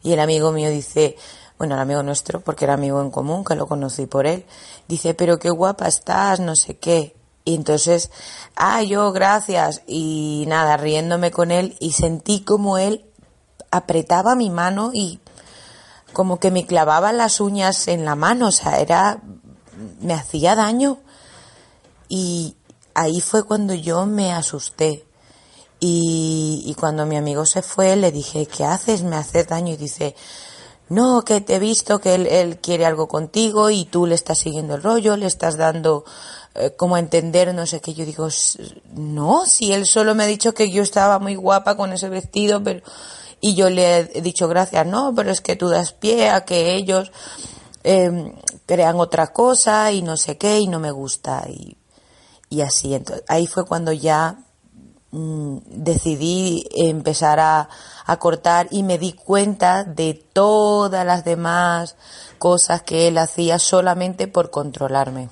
y 0.01 0.13
el 0.13 0.19
amigo 0.21 0.53
mío 0.53 0.69
dice, 0.69 1.17
bueno, 1.57 1.75
el 1.75 1.81
amigo 1.81 2.01
nuestro, 2.01 2.39
porque 2.39 2.65
era 2.65 2.75
amigo 2.75 3.01
en 3.01 3.11
común, 3.11 3.43
que 3.43 3.55
lo 3.55 3.67
conocí 3.67 4.05
por 4.05 4.25
él, 4.25 4.45
dice, 4.87 5.13
pero 5.13 5.37
qué 5.37 5.49
guapa 5.49 5.87
estás, 5.87 6.39
no 6.39 6.55
sé 6.55 6.77
qué. 6.77 7.15
Y 7.43 7.55
entonces, 7.55 8.11
ah, 8.55 8.83
yo, 8.83 9.11
gracias. 9.11 9.81
Y 9.87 10.45
nada, 10.47 10.77
riéndome 10.77 11.31
con 11.31 11.51
él 11.51 11.75
y 11.79 11.93
sentí 11.93 12.41
como 12.41 12.77
él 12.77 13.05
apretaba 13.71 14.35
mi 14.35 14.49
mano 14.49 14.91
y 14.93 15.19
como 16.13 16.39
que 16.39 16.51
me 16.51 16.65
clavaba 16.65 17.13
las 17.13 17.39
uñas 17.39 17.87
en 17.87 18.03
la 18.03 18.15
mano, 18.15 18.49
o 18.49 18.51
sea, 18.51 18.79
era, 18.79 19.21
me 20.01 20.13
hacía 20.13 20.55
daño. 20.55 20.99
Y 22.09 22.57
ahí 22.93 23.21
fue 23.21 23.43
cuando 23.43 23.73
yo 23.73 24.05
me 24.05 24.33
asusté. 24.33 25.05
Y, 25.79 26.63
y 26.65 26.75
cuando 26.75 27.05
mi 27.05 27.17
amigo 27.17 27.45
se 27.45 27.61
fue, 27.61 27.95
le 27.95 28.11
dije, 28.11 28.45
¿qué 28.45 28.65
haces? 28.65 29.01
Me 29.01 29.15
haces 29.15 29.47
daño. 29.47 29.73
Y 29.73 29.77
dice, 29.77 30.15
no, 30.91 31.23
que 31.23 31.39
te 31.39 31.55
he 31.55 31.59
visto 31.59 31.99
que 31.99 32.15
él, 32.15 32.27
él 32.27 32.57
quiere 32.59 32.85
algo 32.85 33.07
contigo 33.07 33.69
y 33.69 33.85
tú 33.85 34.05
le 34.05 34.15
estás 34.15 34.39
siguiendo 34.39 34.75
el 34.75 34.83
rollo, 34.83 35.15
le 35.15 35.25
estás 35.25 35.55
dando 35.55 36.03
eh, 36.55 36.73
como 36.77 36.95
a 36.95 36.99
entender, 36.99 37.53
no 37.55 37.65
sé 37.65 37.79
qué. 37.79 37.93
Yo 37.93 38.05
digo, 38.05 38.27
"S- 38.27 38.59
no, 38.93 39.45
si 39.45 39.71
él 39.71 39.85
solo 39.85 40.15
me 40.15 40.23
ha 40.23 40.27
dicho 40.27 40.53
que 40.53 40.69
yo 40.69 40.83
estaba 40.83 41.17
muy 41.17 41.35
guapa 41.35 41.77
con 41.77 41.93
ese 41.93 42.09
vestido, 42.09 42.61
pero... 42.61 42.81
Y 43.39 43.55
yo 43.55 43.69
le 43.69 43.99
he 44.13 44.21
dicho 44.21 44.47
gracias, 44.47 44.85
no, 44.85 45.13
pero 45.15 45.31
es 45.31 45.41
que 45.41 45.55
tú 45.55 45.69
das 45.69 45.93
pie 45.93 46.29
a 46.29 46.45
que 46.45 46.75
ellos 46.75 47.11
eh, 47.83 48.35
crean 48.67 48.99
otra 48.99 49.33
cosa 49.33 49.91
y 49.91 50.01
no 50.03 50.15
sé 50.17 50.37
qué 50.37 50.59
y 50.59 50.67
no 50.67 50.79
me 50.79 50.91
gusta. 50.91 51.45
Y, 51.49 51.77
y 52.49 52.61
así, 52.61 52.93
entonces, 52.93 53.23
ahí 53.27 53.47
fue 53.47 53.65
cuando 53.65 53.93
ya 53.93 54.37
mm, 55.11 55.57
decidí 55.65 56.67
empezar 56.75 57.39
a, 57.39 57.69
a 58.05 58.17
cortar 58.17 58.67
y 58.71 58.83
me 58.83 58.97
di 58.97 59.13
cuenta 59.13 59.83
de 59.83 60.13
todas 60.33 61.05
las 61.05 61.23
demás 61.23 61.95
cosas 62.37 62.81
que 62.81 63.07
él 63.07 63.17
hacía 63.17 63.59
solamente 63.59 64.27
por 64.27 64.49
controlarme. 64.49 65.29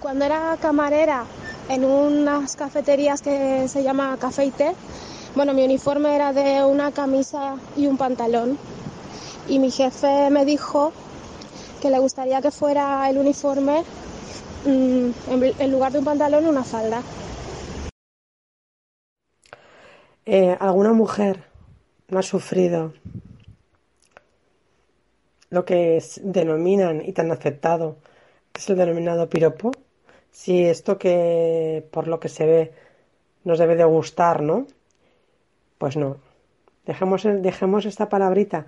Cuando 0.00 0.24
era 0.24 0.56
camarera 0.60 1.24
en 1.68 1.84
unas 1.84 2.56
cafeterías 2.56 3.22
que 3.22 3.68
se 3.68 3.82
llama 3.82 4.16
Café 4.18 4.52
bueno, 5.34 5.54
mi 5.54 5.62
uniforme 5.62 6.16
era 6.16 6.32
de 6.32 6.64
una 6.64 6.90
camisa 6.90 7.54
y 7.76 7.86
un 7.86 7.96
pantalón. 7.96 8.58
Y 9.48 9.60
mi 9.60 9.70
jefe 9.70 10.28
me 10.30 10.44
dijo 10.44 10.92
que 11.80 11.90
le 11.90 12.00
gustaría 12.00 12.42
que 12.42 12.50
fuera 12.50 13.08
el 13.08 13.16
uniforme, 13.16 13.84
en, 14.66 15.14
en 15.58 15.72
lugar 15.72 15.92
de 15.92 15.98
un 15.98 16.04
pantalón, 16.04 16.46
una 16.46 16.64
falda. 16.64 17.02
Eh, 20.26 20.56
¿Alguna 20.60 20.92
mujer 20.92 21.44
no 22.08 22.18
ha 22.18 22.22
sufrido 22.22 22.92
lo 25.50 25.64
que 25.64 25.96
es- 25.96 26.20
denominan 26.22 27.02
y 27.04 27.12
tan 27.12 27.30
aceptado, 27.32 27.96
es 28.54 28.68
el 28.70 28.76
denominado 28.76 29.28
piropo? 29.28 29.72
Si 30.30 30.64
esto 30.64 30.98
que 30.98 31.84
por 31.90 32.06
lo 32.06 32.20
que 32.20 32.28
se 32.28 32.46
ve 32.46 32.72
nos 33.44 33.58
debe 33.58 33.74
de 33.76 33.84
gustar, 33.84 34.42
¿no? 34.42 34.66
Pues 35.78 35.96
no. 35.96 36.18
Dejemos, 36.86 37.22
dejemos 37.24 37.84
esta 37.86 38.08
palabrita 38.08 38.66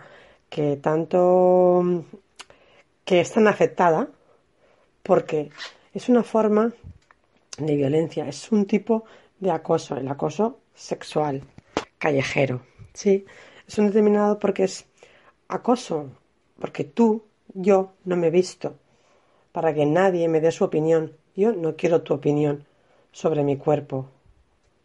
que 0.51 0.77
tanto 0.77 1.81
mm, 1.85 1.99
que 3.05 3.21
es 3.21 3.33
tan 3.33 3.47
aceptada 3.49 4.09
porque 5.03 5.51
es 5.93 6.09
una 6.09 6.23
forma 6.23 6.73
de 7.59 7.77
violencia, 7.77 8.27
es 8.27 8.51
un 8.51 8.67
tipo 8.67 9.05
de 9.39 9.51
acoso, 9.51 9.97
el 9.97 10.09
acoso 10.09 10.61
sexual, 10.75 11.43
callejero, 11.99 12.63
¿sí? 12.95 13.25
Es 13.67 13.79
un 13.79 13.87
determinado 13.87 14.39
porque 14.39 14.65
es 14.65 14.87
acoso, 15.49 16.11
porque 16.59 16.85
tú, 16.85 17.25
yo, 17.55 17.93
no 18.05 18.17
me 18.17 18.29
he 18.29 18.31
visto, 18.31 18.77
para 19.53 19.75
que 19.75 19.87
nadie 19.87 20.29
me 20.29 20.41
dé 20.41 20.51
su 20.51 20.65
opinión. 20.65 21.13
Yo 21.37 21.53
no 21.53 21.77
quiero 21.77 22.03
tu 22.03 22.15
opinión 22.15 22.65
sobre 23.13 23.45
mi 23.45 23.57
cuerpo. 23.57 24.09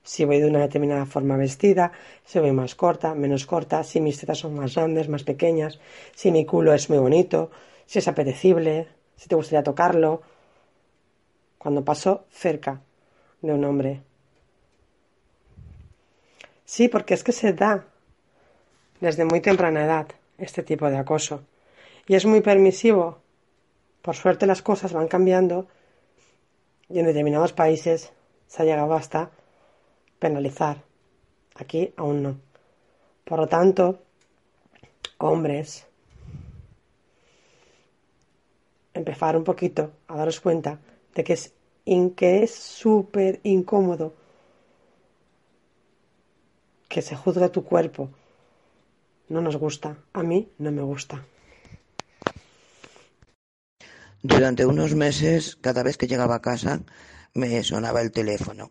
Si 0.03 0.23
voy 0.25 0.39
de 0.39 0.47
una 0.47 0.59
determinada 0.59 1.05
forma 1.05 1.35
vestida, 1.35 1.91
si 2.23 2.39
voy 2.39 2.51
más 2.51 2.75
corta, 2.75 3.13
menos 3.15 3.45
corta, 3.45 3.83
si 3.83 3.99
mis 3.99 4.19
tetas 4.19 4.39
son 4.39 4.55
más 4.55 4.75
grandes, 4.75 5.09
más 5.09 5.23
pequeñas, 5.23 5.79
si 6.15 6.31
mi 6.31 6.45
culo 6.45 6.73
es 6.73 6.89
muy 6.89 6.99
bonito, 6.99 7.51
si 7.85 7.99
es 7.99 8.07
apetecible, 8.07 8.87
si 9.15 9.27
te 9.27 9.35
gustaría 9.35 9.63
tocarlo. 9.63 10.21
Cuando 11.67 11.83
paso 11.83 12.23
cerca 12.31 12.79
de 13.41 13.51
un 13.51 13.65
hombre. 13.65 14.01
Sí, 16.63 16.87
porque 16.87 17.13
es 17.13 17.25
que 17.25 17.33
se 17.33 17.51
da 17.51 17.83
desde 19.01 19.25
muy 19.25 19.41
temprana 19.41 19.83
edad 19.83 20.07
este 20.37 20.63
tipo 20.63 20.89
de 20.89 20.95
acoso. 20.95 21.43
Y 22.07 22.15
es 22.15 22.25
muy 22.25 22.39
permisivo. 22.39 23.19
Por 24.01 24.15
suerte 24.15 24.47
las 24.47 24.61
cosas 24.61 24.93
van 24.93 25.09
cambiando 25.09 25.67
y 26.87 26.99
en 26.99 27.05
determinados 27.05 27.51
países 27.51 28.13
se 28.47 28.61
ha 28.61 28.65
llegado 28.65 28.93
hasta 28.93 29.31
penalizar. 30.19 30.77
Aquí 31.55 31.93
aún 31.97 32.23
no. 32.23 32.37
Por 33.25 33.39
lo 33.39 33.47
tanto, 33.47 34.03
hombres, 35.17 35.85
empezar 38.93 39.35
un 39.35 39.43
poquito 39.43 39.91
a 40.07 40.15
daros 40.15 40.39
cuenta 40.39 40.79
de 41.13 41.25
que 41.25 41.33
es 41.33 41.56
in- 41.95 42.11
que 42.17 42.43
es 42.43 42.51
súper 42.53 43.39
incómodo 43.43 44.13
que 46.89 47.01
se 47.01 47.15
juzgue 47.15 47.49
tu 47.49 47.63
cuerpo 47.63 48.09
No 49.29 49.41
nos 49.41 49.57
gusta. 49.57 49.97
A 50.13 50.23
mí 50.23 50.39
no 50.57 50.71
me 50.71 50.81
gusta. 50.81 51.15
Durante 54.23 54.65
unos 54.65 54.95
meses, 54.95 55.57
cada 55.61 55.83
vez 55.83 55.97
que 55.97 56.07
llegaba 56.07 56.35
a 56.35 56.41
casa, 56.41 56.81
me 57.33 57.63
sonaba 57.63 58.01
el 58.01 58.11
teléfono. 58.11 58.69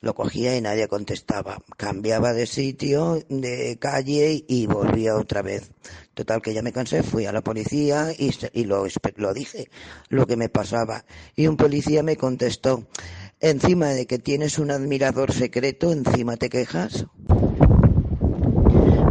Lo 0.00 0.14
cogía 0.14 0.56
y 0.56 0.60
nadie 0.60 0.88
contestaba. 0.88 1.58
Cambiaba 1.76 2.32
de 2.32 2.46
sitio, 2.46 3.18
de 3.28 3.78
calle 3.80 4.44
y 4.46 4.66
volvía 4.66 5.16
otra 5.16 5.42
vez. 5.42 5.72
Total 6.14 6.40
que 6.42 6.54
ya 6.54 6.62
me 6.62 6.72
cansé, 6.72 7.02
fui 7.02 7.26
a 7.26 7.32
la 7.32 7.42
policía 7.42 8.12
y, 8.16 8.30
y 8.52 8.64
lo, 8.64 8.86
lo 9.16 9.34
dije, 9.34 9.70
lo 10.08 10.26
que 10.26 10.36
me 10.36 10.48
pasaba. 10.48 11.04
Y 11.34 11.46
un 11.46 11.56
policía 11.56 12.02
me 12.02 12.16
contestó, 12.16 12.86
encima 13.40 13.88
de 13.88 14.06
que 14.06 14.18
tienes 14.18 14.58
un 14.58 14.70
admirador 14.70 15.32
secreto, 15.32 15.92
encima 15.92 16.36
te 16.36 16.48
quejas. 16.48 17.06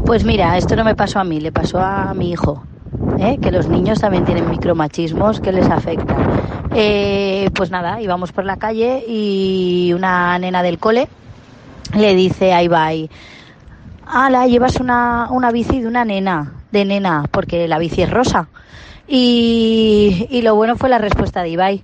Pues 0.05 0.23
mira, 0.23 0.57
esto 0.57 0.75
no 0.75 0.83
me 0.83 0.95
pasó 0.95 1.19
a 1.19 1.23
mí, 1.23 1.39
le 1.39 1.51
pasó 1.51 1.79
a 1.79 2.13
mi 2.13 2.31
hijo. 2.31 2.63
¿eh? 3.19 3.37
Que 3.41 3.51
los 3.51 3.67
niños 3.67 3.99
también 3.99 4.25
tienen 4.25 4.49
micromachismos 4.49 5.39
que 5.39 5.51
les 5.51 5.69
afectan. 5.69 6.34
Eh, 6.77 7.49
pues 7.53 7.71
nada, 7.71 8.01
íbamos 8.01 8.33
por 8.33 8.43
la 8.43 8.57
calle 8.57 9.01
y 9.07 9.93
una 9.93 10.37
nena 10.39 10.61
del 10.61 10.77
cole 10.77 11.07
le 11.95 12.15
dice 12.15 12.51
a 12.51 12.61
Ibai, 12.63 13.09
ala, 14.05 14.45
llevas 14.47 14.81
una, 14.81 15.29
una 15.31 15.51
bici 15.51 15.79
de 15.79 15.87
una 15.87 16.03
nena, 16.03 16.51
de 16.71 16.83
nena, 16.83 17.29
porque 17.31 17.69
la 17.69 17.77
bici 17.79 18.01
es 18.01 18.11
rosa. 18.11 18.49
Y, 19.07 20.27
y 20.29 20.41
lo 20.41 20.55
bueno 20.55 20.75
fue 20.75 20.89
la 20.89 20.97
respuesta 20.97 21.43
de 21.43 21.49
Ibai. 21.49 21.83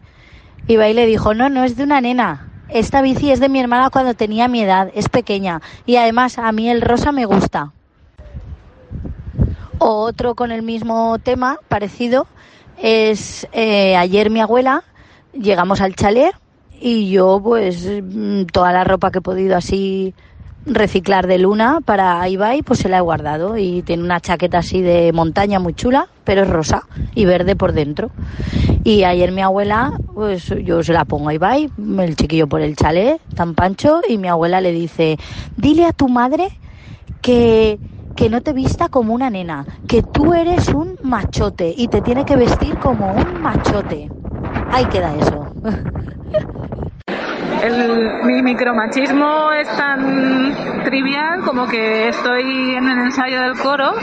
Ibai 0.67 0.93
le 0.93 1.05
dijo, 1.05 1.33
no, 1.33 1.47
no 1.47 1.63
es 1.63 1.77
de 1.77 1.83
una 1.83 2.01
nena. 2.01 2.47
Esta 2.67 3.01
bici 3.01 3.31
es 3.31 3.39
de 3.39 3.47
mi 3.47 3.61
hermana 3.61 3.91
cuando 3.91 4.13
tenía 4.13 4.49
mi 4.49 4.61
edad, 4.61 4.89
es 4.93 5.07
pequeña. 5.07 5.61
Y 5.85 5.95
además 5.95 6.37
a 6.37 6.51
mí 6.51 6.69
el 6.69 6.81
rosa 6.81 7.13
me 7.13 7.25
gusta. 7.25 7.71
Otro 9.77 10.35
con 10.35 10.51
el 10.51 10.61
mismo 10.61 11.17
tema, 11.19 11.59
parecido, 11.69 12.27
es 12.81 13.47
eh, 13.53 13.95
ayer 13.95 14.29
mi 14.29 14.41
abuela, 14.41 14.83
llegamos 15.33 15.81
al 15.81 15.95
chalet 15.95 16.33
y 16.79 17.09
yo 17.11 17.39
pues 17.43 17.87
mm, 17.87 18.45
toda 18.45 18.73
la 18.73 18.83
ropa 18.83 19.11
que 19.11 19.19
he 19.19 19.21
podido 19.21 19.55
así 19.55 20.13
reciclar 20.65 21.27
de 21.27 21.37
luna 21.37 21.79
para 21.83 22.27
Ibai 22.27 22.61
pues 22.61 22.79
se 22.79 22.89
la 22.89 22.97
he 22.97 23.01
guardado 23.01 23.57
y 23.57 23.81
tiene 23.81 24.03
una 24.03 24.19
chaqueta 24.19 24.59
así 24.59 24.81
de 24.81 25.11
montaña 25.13 25.59
muy 25.59 25.73
chula, 25.73 26.07
pero 26.23 26.43
es 26.43 26.49
rosa 26.49 26.83
y 27.15 27.25
verde 27.25 27.55
por 27.55 27.73
dentro. 27.73 28.09
Y 28.83 29.03
ayer 29.03 29.31
mi 29.31 29.41
abuela, 29.41 29.93
pues 30.13 30.53
yo 30.63 30.81
se 30.81 30.93
la 30.93 31.05
pongo 31.05 31.29
a 31.29 31.33
Ibai, 31.33 31.69
el 31.99 32.15
chiquillo 32.15 32.47
por 32.47 32.61
el 32.61 32.75
chalet, 32.75 33.21
tan 33.35 33.53
pancho, 33.53 34.01
y 34.07 34.17
mi 34.17 34.27
abuela 34.27 34.59
le 34.59 34.71
dice, 34.71 35.17
dile 35.55 35.85
a 35.85 35.93
tu 35.93 36.09
madre 36.09 36.49
que, 37.21 37.79
que 38.15 38.29
no 38.29 38.41
te 38.41 38.53
vista 38.53 38.89
como 38.89 39.13
una 39.13 39.29
nena, 39.29 39.67
que 39.87 40.03
tú 40.03 40.33
eres 40.33 40.67
un 40.69 40.95
machote 41.03 41.73
y 41.75 41.87
te 41.89 42.01
tiene 42.01 42.25
que 42.25 42.35
vestir 42.35 42.77
como 42.79 43.13
un 43.13 43.41
machote. 43.41 44.13
Ahí 44.69 44.87
queda 44.87 45.15
eso. 45.15 45.53
El, 47.63 48.23
mi 48.23 48.41
micromachismo 48.41 49.51
es 49.53 49.67
tan 49.77 50.83
trivial 50.83 51.41
como 51.45 51.67
que 51.67 52.09
estoy 52.09 52.75
en 52.75 52.87
el 52.87 52.99
ensayo 52.99 53.41
del 53.41 53.57
coro 53.57 53.93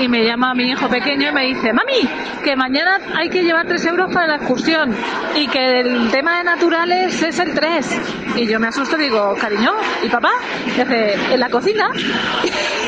y 0.00 0.08
me 0.08 0.24
llama 0.24 0.54
mi 0.54 0.70
hijo 0.70 0.88
pequeño 0.88 1.30
y 1.30 1.32
me 1.32 1.46
dice, 1.46 1.72
mami, 1.72 2.08
que 2.44 2.54
mañana 2.56 2.98
hay 3.16 3.28
que 3.28 3.42
llevar 3.42 3.66
3 3.66 3.84
euros 3.86 4.12
para 4.12 4.28
la 4.28 4.36
excursión 4.36 4.94
y 5.34 5.48
que 5.48 5.80
el 5.80 6.10
tema 6.10 6.38
de 6.38 6.44
naturales 6.44 7.22
es 7.22 7.38
el 7.38 7.54
3. 7.54 8.00
Y 8.36 8.46
yo 8.46 8.60
me 8.60 8.68
asusto 8.68 8.96
y 8.96 9.04
digo, 9.04 9.34
cariño, 9.40 9.72
¿y 10.04 10.08
papá? 10.08 10.30
Y 10.66 10.70
dice, 10.70 11.14
en 11.32 11.40
la 11.40 11.48
cocina. 11.48 11.90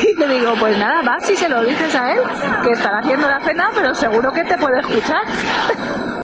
Y 0.01 0.15
le 0.15 0.27
digo, 0.39 0.55
pues 0.59 0.75
nada, 0.79 1.03
vas 1.03 1.29
y 1.29 1.35
se 1.35 1.47
lo 1.47 1.63
dices 1.63 1.93
a 1.95 2.11
él, 2.11 2.21
que 2.63 2.71
estará 2.71 2.99
haciendo 2.99 3.27
la 3.27 3.39
cena, 3.41 3.69
pero 3.75 3.93
seguro 3.93 4.31
que 4.31 4.43
te 4.43 4.57
puede 4.57 4.79
escuchar. 4.79 5.21